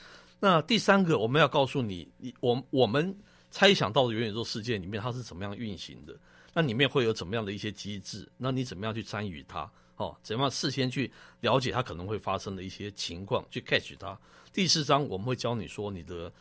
[0.45, 3.16] 那第三个，我们要告诉你，你我我们
[3.49, 6.18] 猜想到的元宇宙世界里面，它是怎么样运行的？
[6.53, 8.28] 那里面会有怎么样的一些机制？
[8.36, 9.70] 那你怎么样去参与它？
[9.99, 11.09] 哦，怎么样事先去
[11.43, 14.18] 了解它可能会发生的一些情况，去 catch 它？
[14.53, 16.32] 第四章我们会教你说你的。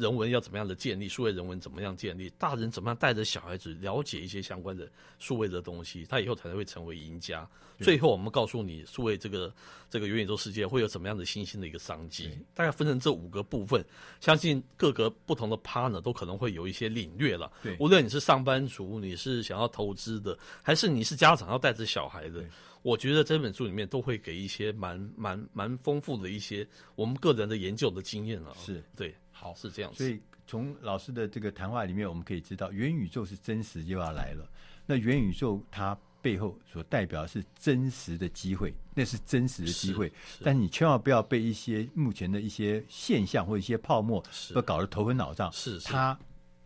[0.00, 1.08] 人文要怎么样的建立？
[1.08, 2.30] 数位人文怎么样建立？
[2.38, 6.04] 大人怎么样带着小孩子了解一些相关的数位的东西？
[6.08, 7.48] 他以后才会成为赢家。
[7.78, 9.50] 最后，我们告诉你，数位这个
[9.88, 12.30] 这个元宇宙世界会有怎么样的新兴的一个商机？
[12.52, 13.82] 大概分成这五个部分，
[14.20, 17.50] 相信各个不同的 partner 都可能会有一些领略了。
[17.62, 22.44] 对，无论你是上班族，你是想要投资的，还是你是家长要带着小孩的，
[22.82, 28.54] 我觉得这本书里面都会给一些蛮蛮蛮丰富的一些我们个人的研究的经验了。
[28.62, 29.14] 是对。
[29.40, 29.96] 好，是这样子。
[29.96, 34.46] 所以从老师的这个谈话里面，我们可以知道，元宇宙是真实就要来了。
[34.84, 40.12] 那元宇宙它背后所代表的是真实的机会，那是真实的机会。
[40.44, 44.22] 但是你千万不要被一些目前的一些现象或一些泡沫，
[44.52, 45.50] 都搞得头昏脑胀。
[45.50, 46.18] 是，它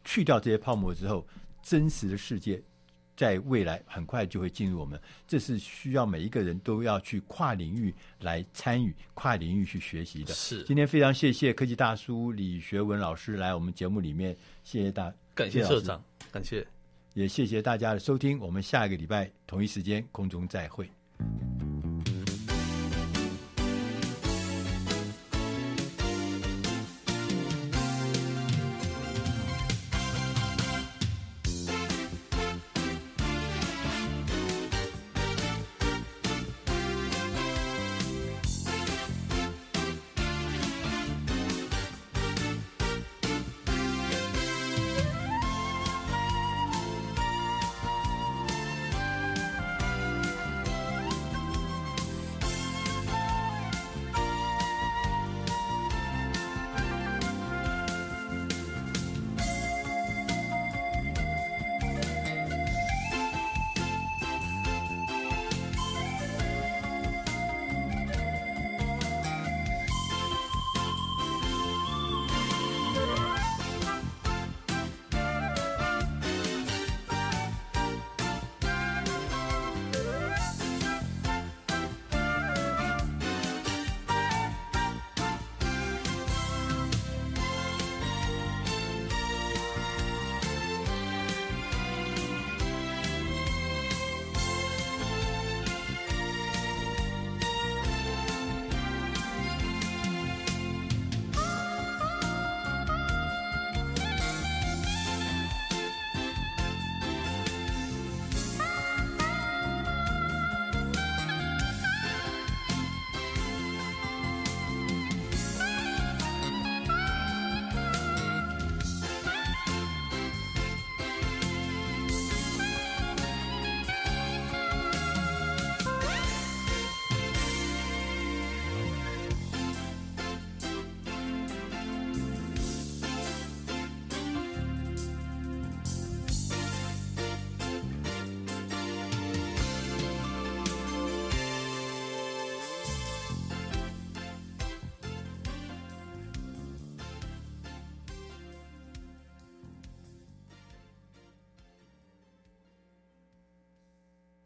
[0.03, 1.25] 去掉这些泡沫之后，
[1.63, 2.61] 真实的世界。
[3.17, 10.33] 在未来很快就会进入我们，这是需要每一个人都要去跨领域来参与、跨领域去学习的。
[10.35, 16.03] 是，今天非常谢谢科技大叔李学文老师来我们节目里面，谢谢大，感谢社长，
[16.33, 16.67] 感谢，
[17.15, 20.91] 也谢谢大家的收听，我们下一个礼拜同一时间空中再会。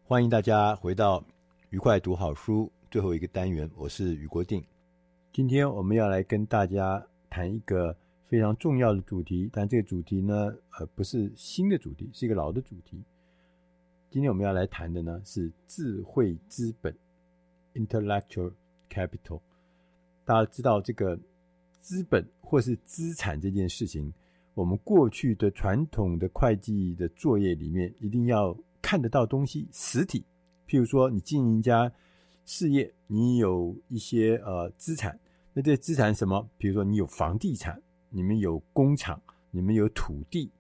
[0.09, 1.23] 欢迎大家回到
[1.69, 4.65] 愉快读好书最后一个单元，我是余国定。
[5.35, 7.95] 今天我们要来跟大家谈一个
[8.27, 13.03] 非常重要的主题，但这个主题呢，呃，不是新的主题，是一个老的主题。
[14.09, 16.97] 今天我们要来谈的呢是智慧资本
[17.75, 18.53] （intellectual
[18.89, 19.43] capital）。
[20.25, 21.21] 大家知道这个
[21.83, 24.11] 资本或是资产这件事情，
[24.55, 28.57] 我们过去的传统的会计的作业里面一定要。
[28.81, 30.25] 看得到东西，实体，
[30.67, 31.91] 譬如说你经营一家
[32.45, 35.19] 事业，你有一些呃资产，
[35.53, 36.49] 那这资产什么？
[36.57, 39.21] 比如说你有房地产，你们有工厂，
[39.51, 40.51] 你们有土地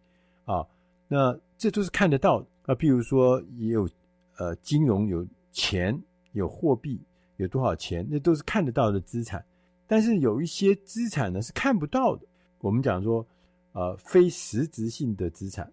[0.45, 0.67] 啊，
[1.09, 2.75] 那这都是看得到啊。
[2.75, 3.89] 譬如说也有
[4.37, 5.99] 呃金融，有钱，
[6.33, 7.01] 有货币，
[7.37, 9.45] 有多少钱，那都是看得到的资产。
[9.87, 12.27] 但是有一些资产呢是看不到的，
[12.61, 13.27] 我们讲说
[13.73, 15.73] 呃非实质性的资产。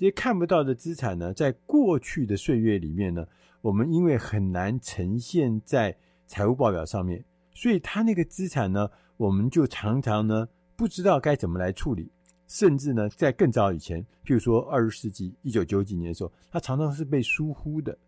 [0.00, 3.22] 这些看不到的资产呢，在过去的岁月里面呢，
[3.60, 5.94] 我们因为很难呈现在
[6.26, 7.22] 财务报表上面，
[7.52, 12.10] 所以它那个资产呢，我们就常常呢不知道该怎么来处理，
[12.48, 17.98] 甚至呢，在更早以前，譬如说二十世纪一九九几年的时候，它常常是被疏忽的。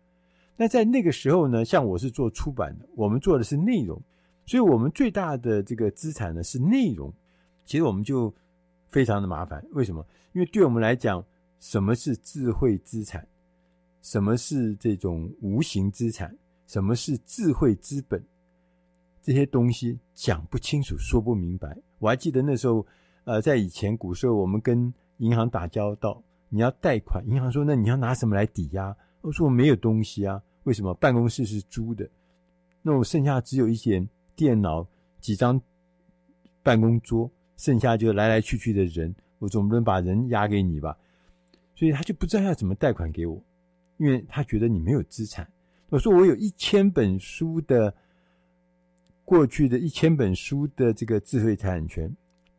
[0.57, 4.01] 那在那个时候呢，像我是做出版的，我们做的是内容，
[4.47, 7.13] 所以我们最大的这个资产呢是内容。
[7.65, 8.33] 其实我们就
[8.87, 9.63] 非常的麻烦。
[9.73, 10.03] 为什么？
[10.31, 11.23] 因为对我们来讲，
[11.63, 13.25] 什么是智慧资产？
[14.01, 16.37] 什么是这种无形资产？
[16.67, 18.21] 什么是智慧资本？
[19.21, 21.77] 这些东西讲不清楚，说不明白。
[21.99, 22.85] 我还记得那时候，
[23.23, 30.93] 呃，在以前古时候，我们跟银行打交道，你要贷款，银行说：“那你要拿什么来抵押？”我说：“我没有东西啊。”为什么？
[30.95, 32.05] 办公室是租的，
[32.81, 34.05] 那我剩下只有一些
[34.35, 34.85] 电脑、
[35.21, 35.61] 几张
[36.61, 40.97] 办公桌，剩下就来来去去的人，我总不能把人押给你吧？
[41.75, 43.41] 所以他就不知道要怎么贷款给我，
[43.97, 45.47] 因为他觉得你没有资产。
[45.89, 47.93] 我说我有一千本书的
[49.25, 52.15] 过去的一千本书的这个智慧财产权、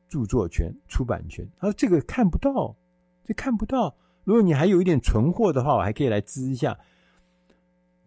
[0.08, 2.76] 著作权、出版权，他说这个看不到，
[3.24, 3.96] 这看不到。
[4.24, 6.78] 如果你还有一点存货的话，我还可以来支一下。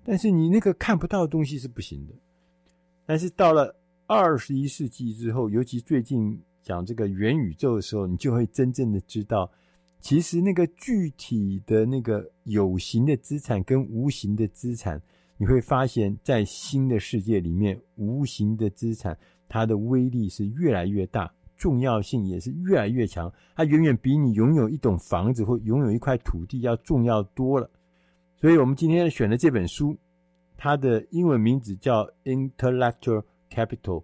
[0.04, 2.14] 但是你那个看不到的东西是不行的。
[3.06, 9.52] 但是到了二十一世纪之后，尤其最近讲这个元宇宙的时候，你就会真正的知道，
[10.00, 15.02] 其实那个具体的那个有形的资产跟无形的资产，
[15.38, 19.18] 你会发现在新的世界里面，无形的资产
[19.50, 27.70] 它的威力是越来越大，重要性也是越来越强，它远远比你拥有一栋房子或拥有一块土地要重要多了。
[28.40, 29.98] 所以我们今天选的这本书，
[30.56, 34.02] 它的英文名字叫《Intellectual Capital》，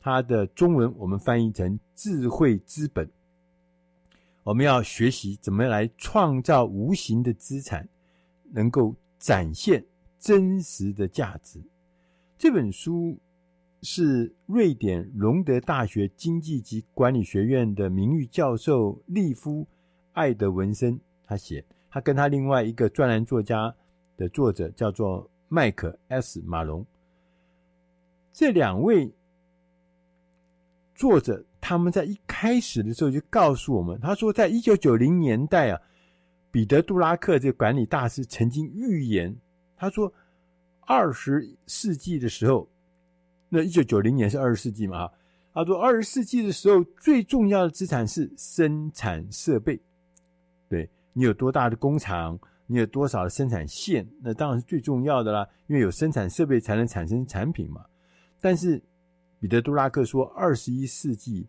[0.00, 3.08] 它的中文我们翻译成“智慧资本”。
[4.46, 7.88] 我们要学习怎么来创造无形的资产，
[8.52, 9.84] 能够展现
[10.20, 11.60] 真实的价值。
[12.38, 13.18] 这本书
[13.82, 19.62] 是瑞典隆德大学经济及管理学院的名誉教授利夫·
[20.12, 21.64] 艾德文森他写。
[21.90, 23.74] 他跟他另外一个专栏作家
[24.16, 26.86] 的作者叫做麦克 ·S· 马龙，
[28.32, 29.10] 这两位
[30.94, 35.80] 作者他们在一开始的时候就告诉我们，他说，在一九九零年代啊，
[36.52, 39.36] 彼得·杜拉克这个管理大师曾经预言，
[39.76, 40.12] 他说
[40.82, 42.68] 二十世纪的时候，
[43.48, 45.10] 那一九九零年是二十世纪嘛？
[45.52, 49.80] 他说二十世纪的时候最重要的资产是生产设备，
[50.68, 50.88] 对。
[51.14, 52.38] 你有多大的工厂？
[52.68, 54.08] 你有多少的生产线？
[54.22, 57.84] 那当然是最重要的啦，因为有生产设备才能产生产品嘛。
[58.40, 58.80] 但是
[59.40, 61.48] 彼得·杜拉克说，二十一世纪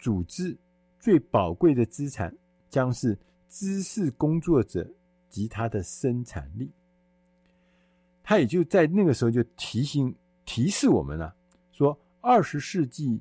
[0.00, 0.56] 组织
[0.98, 2.36] 最宝贵的资产
[2.68, 3.16] 将是
[3.48, 4.90] 知识工作者
[5.28, 6.72] 及他的生产力。
[8.24, 10.12] 他也就在那个时候就提醒、
[10.44, 11.36] 提示我们了，
[11.70, 13.20] 说二十世纪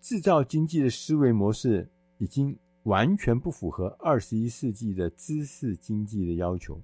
[0.00, 2.56] 制造经济的思维模式已经。
[2.84, 6.80] 完全不符合二十一世纪的知识经济的要求。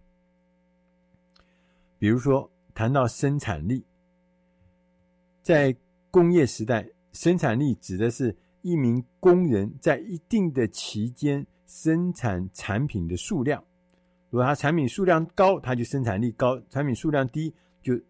[1.99, 3.87] 比如说，谈到生产力，
[5.41, 5.75] 在
[6.11, 13.63] 工业时代，生产力指的是一名工人在一定的期间生产产品的数量。
[14.31, 18.01] 如果他产品数量高，他就生产力高；产品数量低，就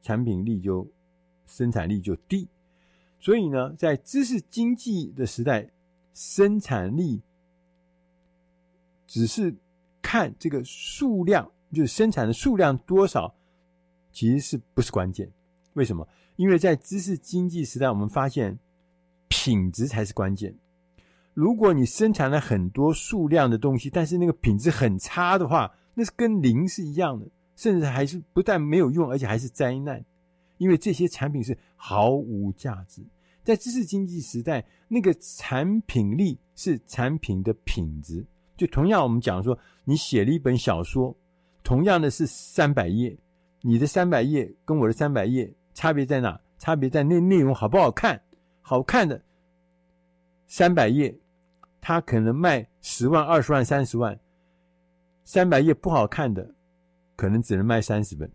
[0.00, 0.88] 产品力就
[1.46, 2.48] 生产力就低。
[3.18, 5.68] 所以呢，在知识经济的时代，
[6.14, 7.20] 生产力
[9.04, 9.52] 只是
[10.00, 13.34] 看这个数量，就是生产的数量多少，
[14.12, 15.28] 其实是不是关键？
[15.72, 16.06] 为什么？
[16.36, 18.56] 因为在知识经济时代，我们发现
[19.28, 20.54] 品质才是关键。
[21.34, 30.04] 如果你生产了很多数量的东西，但是那个品质很差的话，那是跟零是一样的，甚至还是不但没有用，而且还是灾难，
[30.58, 33.02] 因为这些产品是毫无价值。
[33.44, 38.26] 在知识经济时代，那个产品力是产品的品质。
[38.56, 41.14] 就同样，我们讲说，你写了一本小说，
[41.62, 43.16] 同样的是三百页，
[43.60, 46.40] 你的三百页跟我的三百页差别在哪？
[46.58, 48.18] 差别在那内容好不好看？
[48.68, 49.22] 好看的
[50.48, 51.16] 三百页，
[51.80, 54.18] 它可能卖十万、二十万、三十万；
[55.24, 56.52] 三百页不好看的，
[57.14, 58.28] 可能只能卖三十本。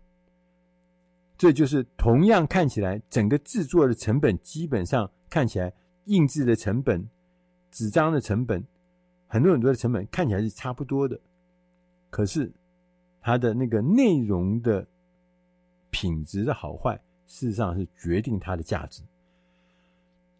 [1.36, 5.70] 这就是同样看起来，整个制作的成本基本上看起来，
[6.06, 7.06] 印制的成本、
[7.70, 8.64] 纸张的成本，
[9.26, 11.20] 很多很多的成本看起来是差不多的。
[12.08, 12.50] 可是
[13.20, 14.86] 它的那个内容的
[15.90, 19.02] 品质的好坏，事实上是决定它的价值。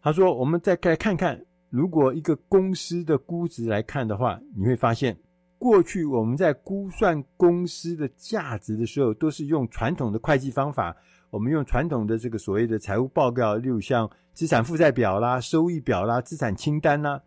[0.03, 5.17] 他说：“我们再来看看，如果一个公司的估值来看的话，你会发现。”
[5.57, 10.93] 过去我们在估算公司的价值的时候，都是用传统的会计方法，
[11.29, 17.23] 我们用传统的这个所谓的财务报告，例如像资产负债表啦、收益表啦、资产清单啦。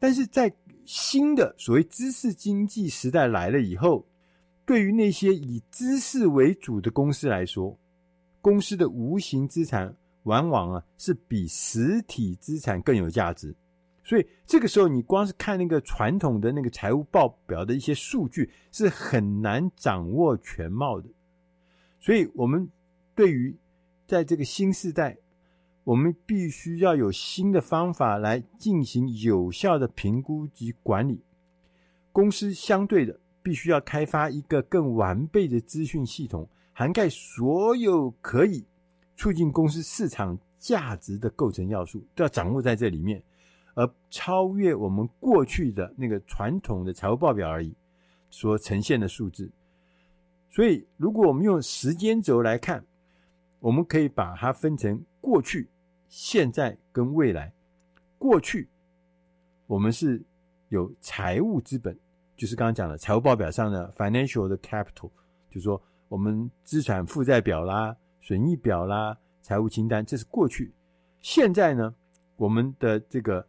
[0.00, 0.52] 但是在
[0.84, 4.04] 新的所谓知识经济时代来了以后，
[4.66, 7.78] 对于那些以知识为主的公司来说，
[8.40, 9.94] 公司的无形资产
[10.30, 13.52] 往往啊是比实体资产更有价值。
[14.04, 21.08] 所以这个时候，你光是看那个传统的那个财务报表的一些数据，是很难掌握全貌的。
[22.00, 22.70] 所以，我们
[23.14, 23.56] 对于
[24.06, 25.18] 在这个新时代，
[25.84, 31.22] 我们必须要有新的方法来进行有效的评估及管理。
[32.12, 38.64] 公司相对的，必须要开发一个更完备的资讯系统，涵盖所有可以
[39.20, 43.22] 促进公司市场价值的构成要素，都要掌握在这里面。
[43.74, 47.70] 而超越我们过去的那个传统的财务报表而已，
[48.30, 49.50] 所呈现的数字。
[50.50, 52.82] 所以，如果我们用时间轴来看，
[53.58, 55.68] 我们可以把它分成过去、
[56.08, 57.52] 现在跟未来。
[58.16, 58.70] 过去，
[59.66, 60.22] 我们是
[60.70, 61.94] 有财务资本，
[62.38, 65.10] 就是刚刚讲的财务报表上的 financial 的 capital，
[65.50, 70.72] 就是说我们资产负债表啦、损益表啦、财务清单，这是过去。
[71.20, 71.94] 现在呢，
[72.36, 73.46] 我们的这个。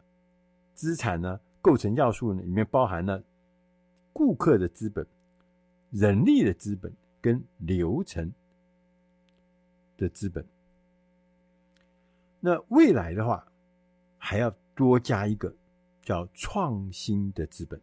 [0.73, 3.23] 资产呢，构成要素呢，里面包含了
[4.11, 5.05] 顾客的资本、
[5.91, 6.91] 人力的资本
[7.21, 8.33] 跟流程
[9.95, 10.43] 的资本。
[12.39, 13.45] 那未来的话，
[14.17, 15.53] 还要多加一个
[16.01, 17.79] 叫创新的资本。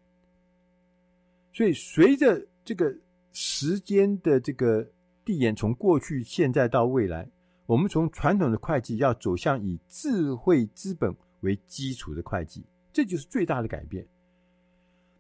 [1.52, 2.92] 所以，随着这个
[3.32, 4.84] 时间的这个
[5.28, 7.28] 递延，从过去、现在到未来，
[7.66, 12.64] 我们从传统的会计要走向以智慧资本为基础的会计。
[12.94, 14.06] 这就是最大的改变。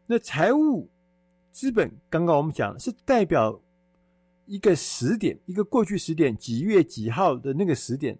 [0.06, 0.88] 那财务
[1.52, 3.60] 资本，刚刚我们讲是代表
[4.46, 8.18] 一个时点，一个过去时点几月几号的那个时点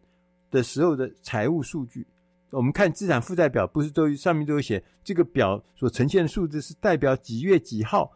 [0.50, 2.06] 的时候的财务数据。
[2.50, 8.12] 我们看资产负债表，不是都上面都有写这个表所呈现的数字是代表几月几号，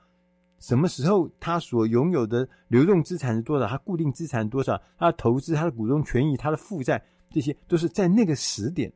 [0.63, 8.93] 什么时候他所拥有的流动资产是多少，他固定资产多少，他的投资、他的股东权益、他的负债，这些都是在那个时点。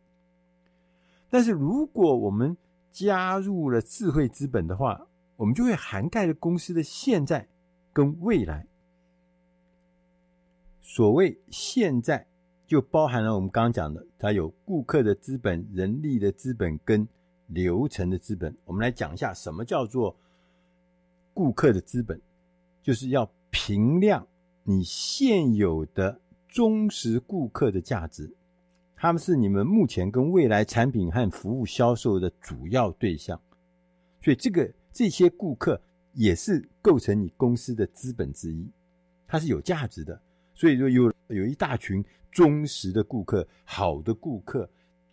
[1.29, 2.57] 但是，如果我们
[2.93, 7.49] 加入了智慧资本的话，我们就会涵盖了公司的现在
[7.93, 8.69] 跟未来。
[10.81, 12.29] 所谓现在，
[12.65, 17.09] 就包含了我们刚刚讲的，它有顾客的资本、人力的资本跟
[17.49, 18.57] 流程的资本。
[18.65, 20.17] 我们来讲一下什么叫做
[21.37, 22.19] 顾客的资本，
[22.83, 24.27] 就是要评量
[24.63, 26.19] 你现有的
[26.49, 28.35] 忠实顾客的价值。
[28.97, 33.39] 他们是你们目前跟未来产品和服务销售的主要对象，
[34.23, 35.79] 所以这个这些顾客
[36.15, 38.67] 也是构成你公司的资本之一，
[39.27, 40.19] 它是有价值的。
[40.55, 44.67] 所以说有有一大群忠实的顾客，好的顾客，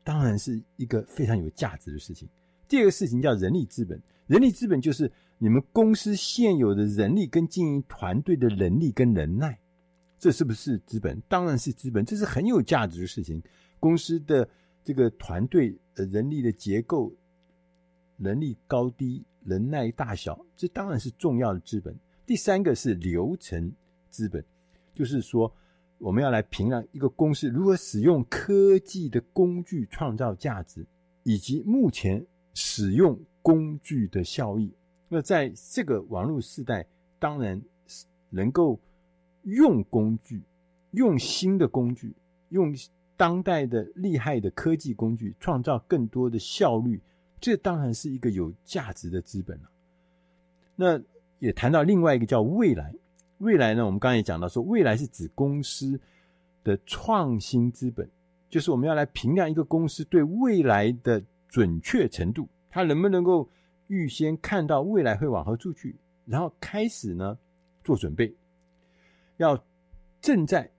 [0.06, 2.30] 当然是一个非常有价值的事情。
[2.70, 9.60] 第二个事情叫人力资本，人力资本就是你们公司现有的人力跟经营团队的能力跟能耐，
[10.18, 11.22] 这是不是资本？
[11.28, 13.44] 当然是资本，这是很有价值的事情。
[13.80, 14.48] 公司的
[14.84, 17.14] 这个团队呃人力的结构、
[18.16, 21.94] 能力高低、能耐大小，这当然是重要的资本。
[22.26, 23.70] 第三个是流程
[24.10, 24.42] 资本，
[24.96, 25.54] 就是说
[25.98, 30.86] 我们要来评量一个公司如何使用科技的工具创造价值，
[31.24, 34.74] 以及目前使用工具的效益。
[35.14, 36.86] 那在这个网络时代，
[37.20, 38.80] 当然是能够
[39.44, 40.42] 用工具、
[40.92, 42.14] 用新的工具、
[42.50, 42.76] 用。
[43.16, 47.00] 当代的厉害的科技工具，创造更多的效率，
[47.40, 49.70] 这当然是一个有价值的资本了。
[50.76, 51.00] 那
[51.38, 52.92] 也谈到另外一个叫未来，
[53.38, 55.98] 未来呢，我们刚才也讲到说，未来是指公司
[56.64, 58.10] 的创新资本，
[58.50, 63.48] 就是我们要来评量一个公司对未来的准确程度，它能不能够
[63.88, 67.38] 预先看到未来会往何处去，然后开始呢
[67.84, 68.36] 做准备，
[69.38, 69.64] 要
[70.22, 70.70] 正在。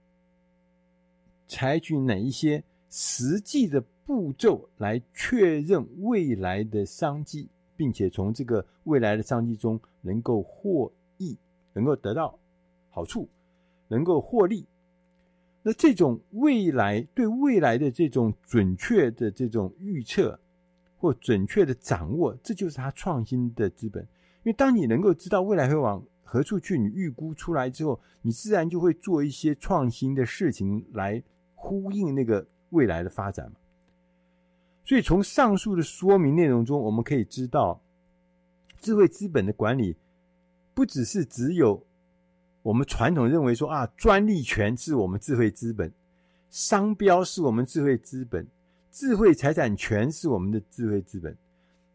[1.47, 7.47] 采取哪一些实际的步骤来确认未来的商机，
[7.77, 11.37] 并且从这个未来的商机中能够获益，
[11.71, 12.39] 能够得到
[12.89, 13.29] 好处，
[13.87, 14.65] 能够获利。
[15.61, 20.39] 那这种未来对未来的这种准确的这种预测
[21.05, 24.01] 或准确的掌握，这就是他创新的资本。
[24.43, 31.23] 因为当你能够知道未来会往何处去，你预估出来之后，你自然就会做一些创新的事情来。
[31.57, 33.55] 呼应那个未来的发展嘛，
[34.83, 37.81] 所以从上述的说明内容中，我们可以知道，
[38.79, 39.95] 智慧资本的管理
[40.75, 41.83] 不只是只有
[42.61, 45.91] 我们传统认为说啊，专利权是我们智慧资本，
[46.51, 48.45] 商标是我们智慧资本，
[48.95, 51.37] 智慧财产权是我们的智慧资本。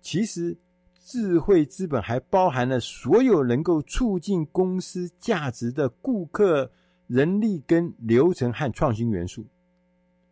[0.02, 0.54] 其实，
[1.02, 6.70] 智慧资本还包含了所有能够促进公司价值的顾客、
[7.06, 9.46] 人力跟流程和创新元素。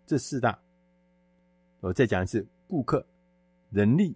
[0.07, 0.59] 这四大，
[1.81, 3.07] 我再讲一次：顾客、
[3.71, 4.15] 人力、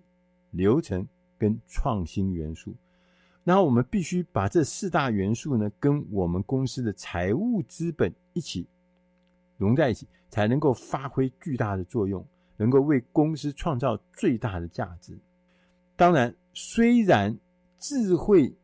[0.50, 2.74] 流程跟创新元素。
[3.44, 8.68] 然后我们必须把这四大元素呢，跟我们公司的财务资本一起
[9.56, 12.22] 融在一起，才能够发挥巨大的作用，
[12.62, 15.18] 能够为公司创造最大的价值。
[15.96, 17.36] 当然，虽然
[17.80, 18.54] 智慧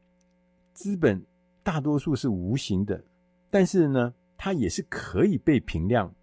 [0.73, 1.21] 资本
[1.65, 3.03] 大多数是无形的，
[3.51, 6.15] 但是呢，它也是可以被评量。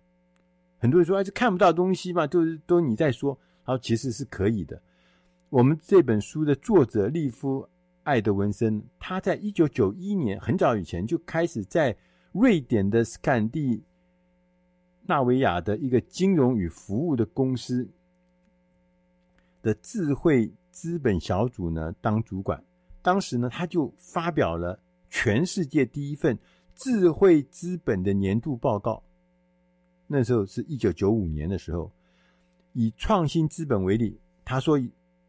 [0.77, 4.81] 很多人说：“哎，这看不到东西嘛，都是都你在说。”好，其实是可以的。
[5.49, 7.67] 我们这本书的作者利夫。
[8.03, 11.97] 艾德文森，他在一九九一年很早以前就开始在
[12.33, 13.83] 瑞典的斯堪的
[15.07, 17.87] 纳维亚的一个金融与服务的公司
[19.61, 22.63] 的智慧资本小组呢当主管。
[23.01, 24.79] 当时呢，他就发表了
[25.09, 26.37] 全世界第一份
[26.73, 29.03] 智慧资本的年度报告。
[30.07, 31.91] 那时候是一九九五年的时候，
[32.73, 34.79] 以创新资本为例，他说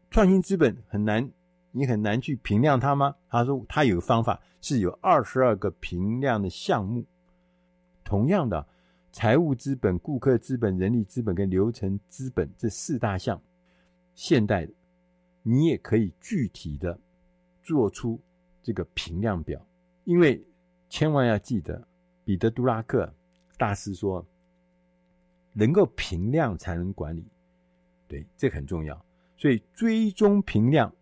[0.09, 1.31] 创新资本很难。
[1.71, 3.13] 你很难去评量它吗？
[3.29, 7.05] 他说他有个方法，是有二十二个评量的项目。
[8.03, 8.67] 同样的，
[9.17, 13.41] 财务资本、顾客资本、人力资本跟流程资本这四大项，
[14.13, 14.69] 现代
[15.41, 16.99] 你也可以具体的
[17.63, 18.21] 做出
[18.61, 19.59] 这个评量表。
[20.03, 20.39] 因为
[20.87, 21.87] 千万要记得，
[22.23, 23.11] 彼得·杜拉克
[23.57, 24.23] 大师说，
[25.51, 27.25] 能够评量才能管理，
[28.07, 29.03] 对，这很重要。
[29.35, 30.93] 所以追踪评量。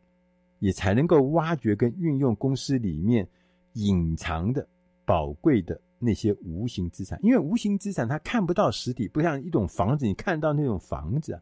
[0.59, 3.27] 也才能够挖掘跟运用公司里面
[3.73, 4.65] 隐藏的
[5.03, 11.39] 宝贵的那些无形资产，因为无形资产它看不到实体，不像一栋房子，你看到那种房子，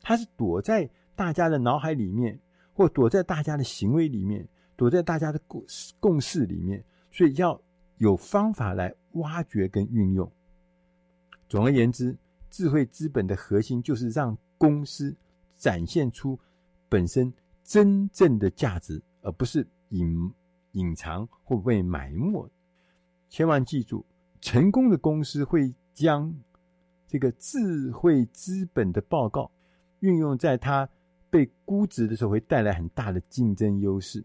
[0.00, 2.38] 它是躲在大家的脑海里面，
[2.72, 5.64] 或躲在大家的行为里面，躲在大家的共
[6.00, 7.60] 共识里面，所以要
[7.96, 10.30] 有方法来挖掘跟运用。
[11.48, 12.16] 总而言之，
[12.50, 15.16] 智慧资本的核心就是让公司
[15.56, 16.38] 展现出
[16.88, 17.32] 本身。
[17.64, 20.32] 真正的价值，而不是隐
[20.72, 22.50] 隐藏或被埋没。
[23.28, 24.04] 千万记住，
[24.40, 26.34] 成功的公司会将
[27.06, 29.50] 这个智慧资本的报告
[30.00, 30.88] 运用在它
[31.30, 34.24] 被估值的时候，会带来很大的竞争优势。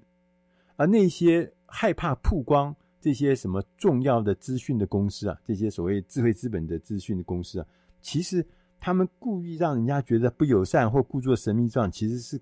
[0.75, 7.67] 而那些害怕曝光这些什么重要的资讯的公司啊，这些所谓智慧资本的资讯的公司啊，
[8.01, 8.45] 其实
[8.79, 12.39] 他们故意让人家觉得不友善或故作神秘状，其实是。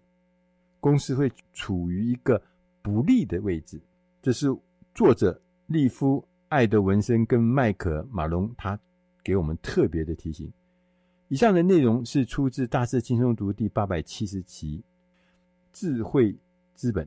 [0.84, 2.42] 公司会处于一个
[2.82, 3.80] 不利的位置，
[4.20, 4.48] 这是
[4.96, 6.20] 作者利夫·
[6.52, 8.78] 艾德文森跟麦克·马龙他
[9.24, 10.52] 给我们特别的提醒。
[11.30, 14.80] 以上的内容是出自《大师轻松读》第八百七十期
[15.72, 16.36] 《智慧
[16.74, 17.06] 资本》。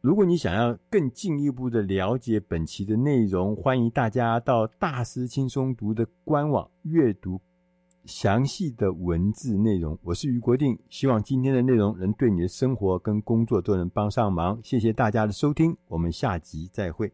[0.00, 7.40] 如果你想要更进一步的了解本期的内容，欢迎大家到《大师轻松读》的官网阅读。
[8.04, 14.58] 详细的文字内容，我是于国定，希望今天的内容能对你的生活跟工作都能帮上忙。
[14.64, 17.12] 谢谢大家的收听，我们下集再会。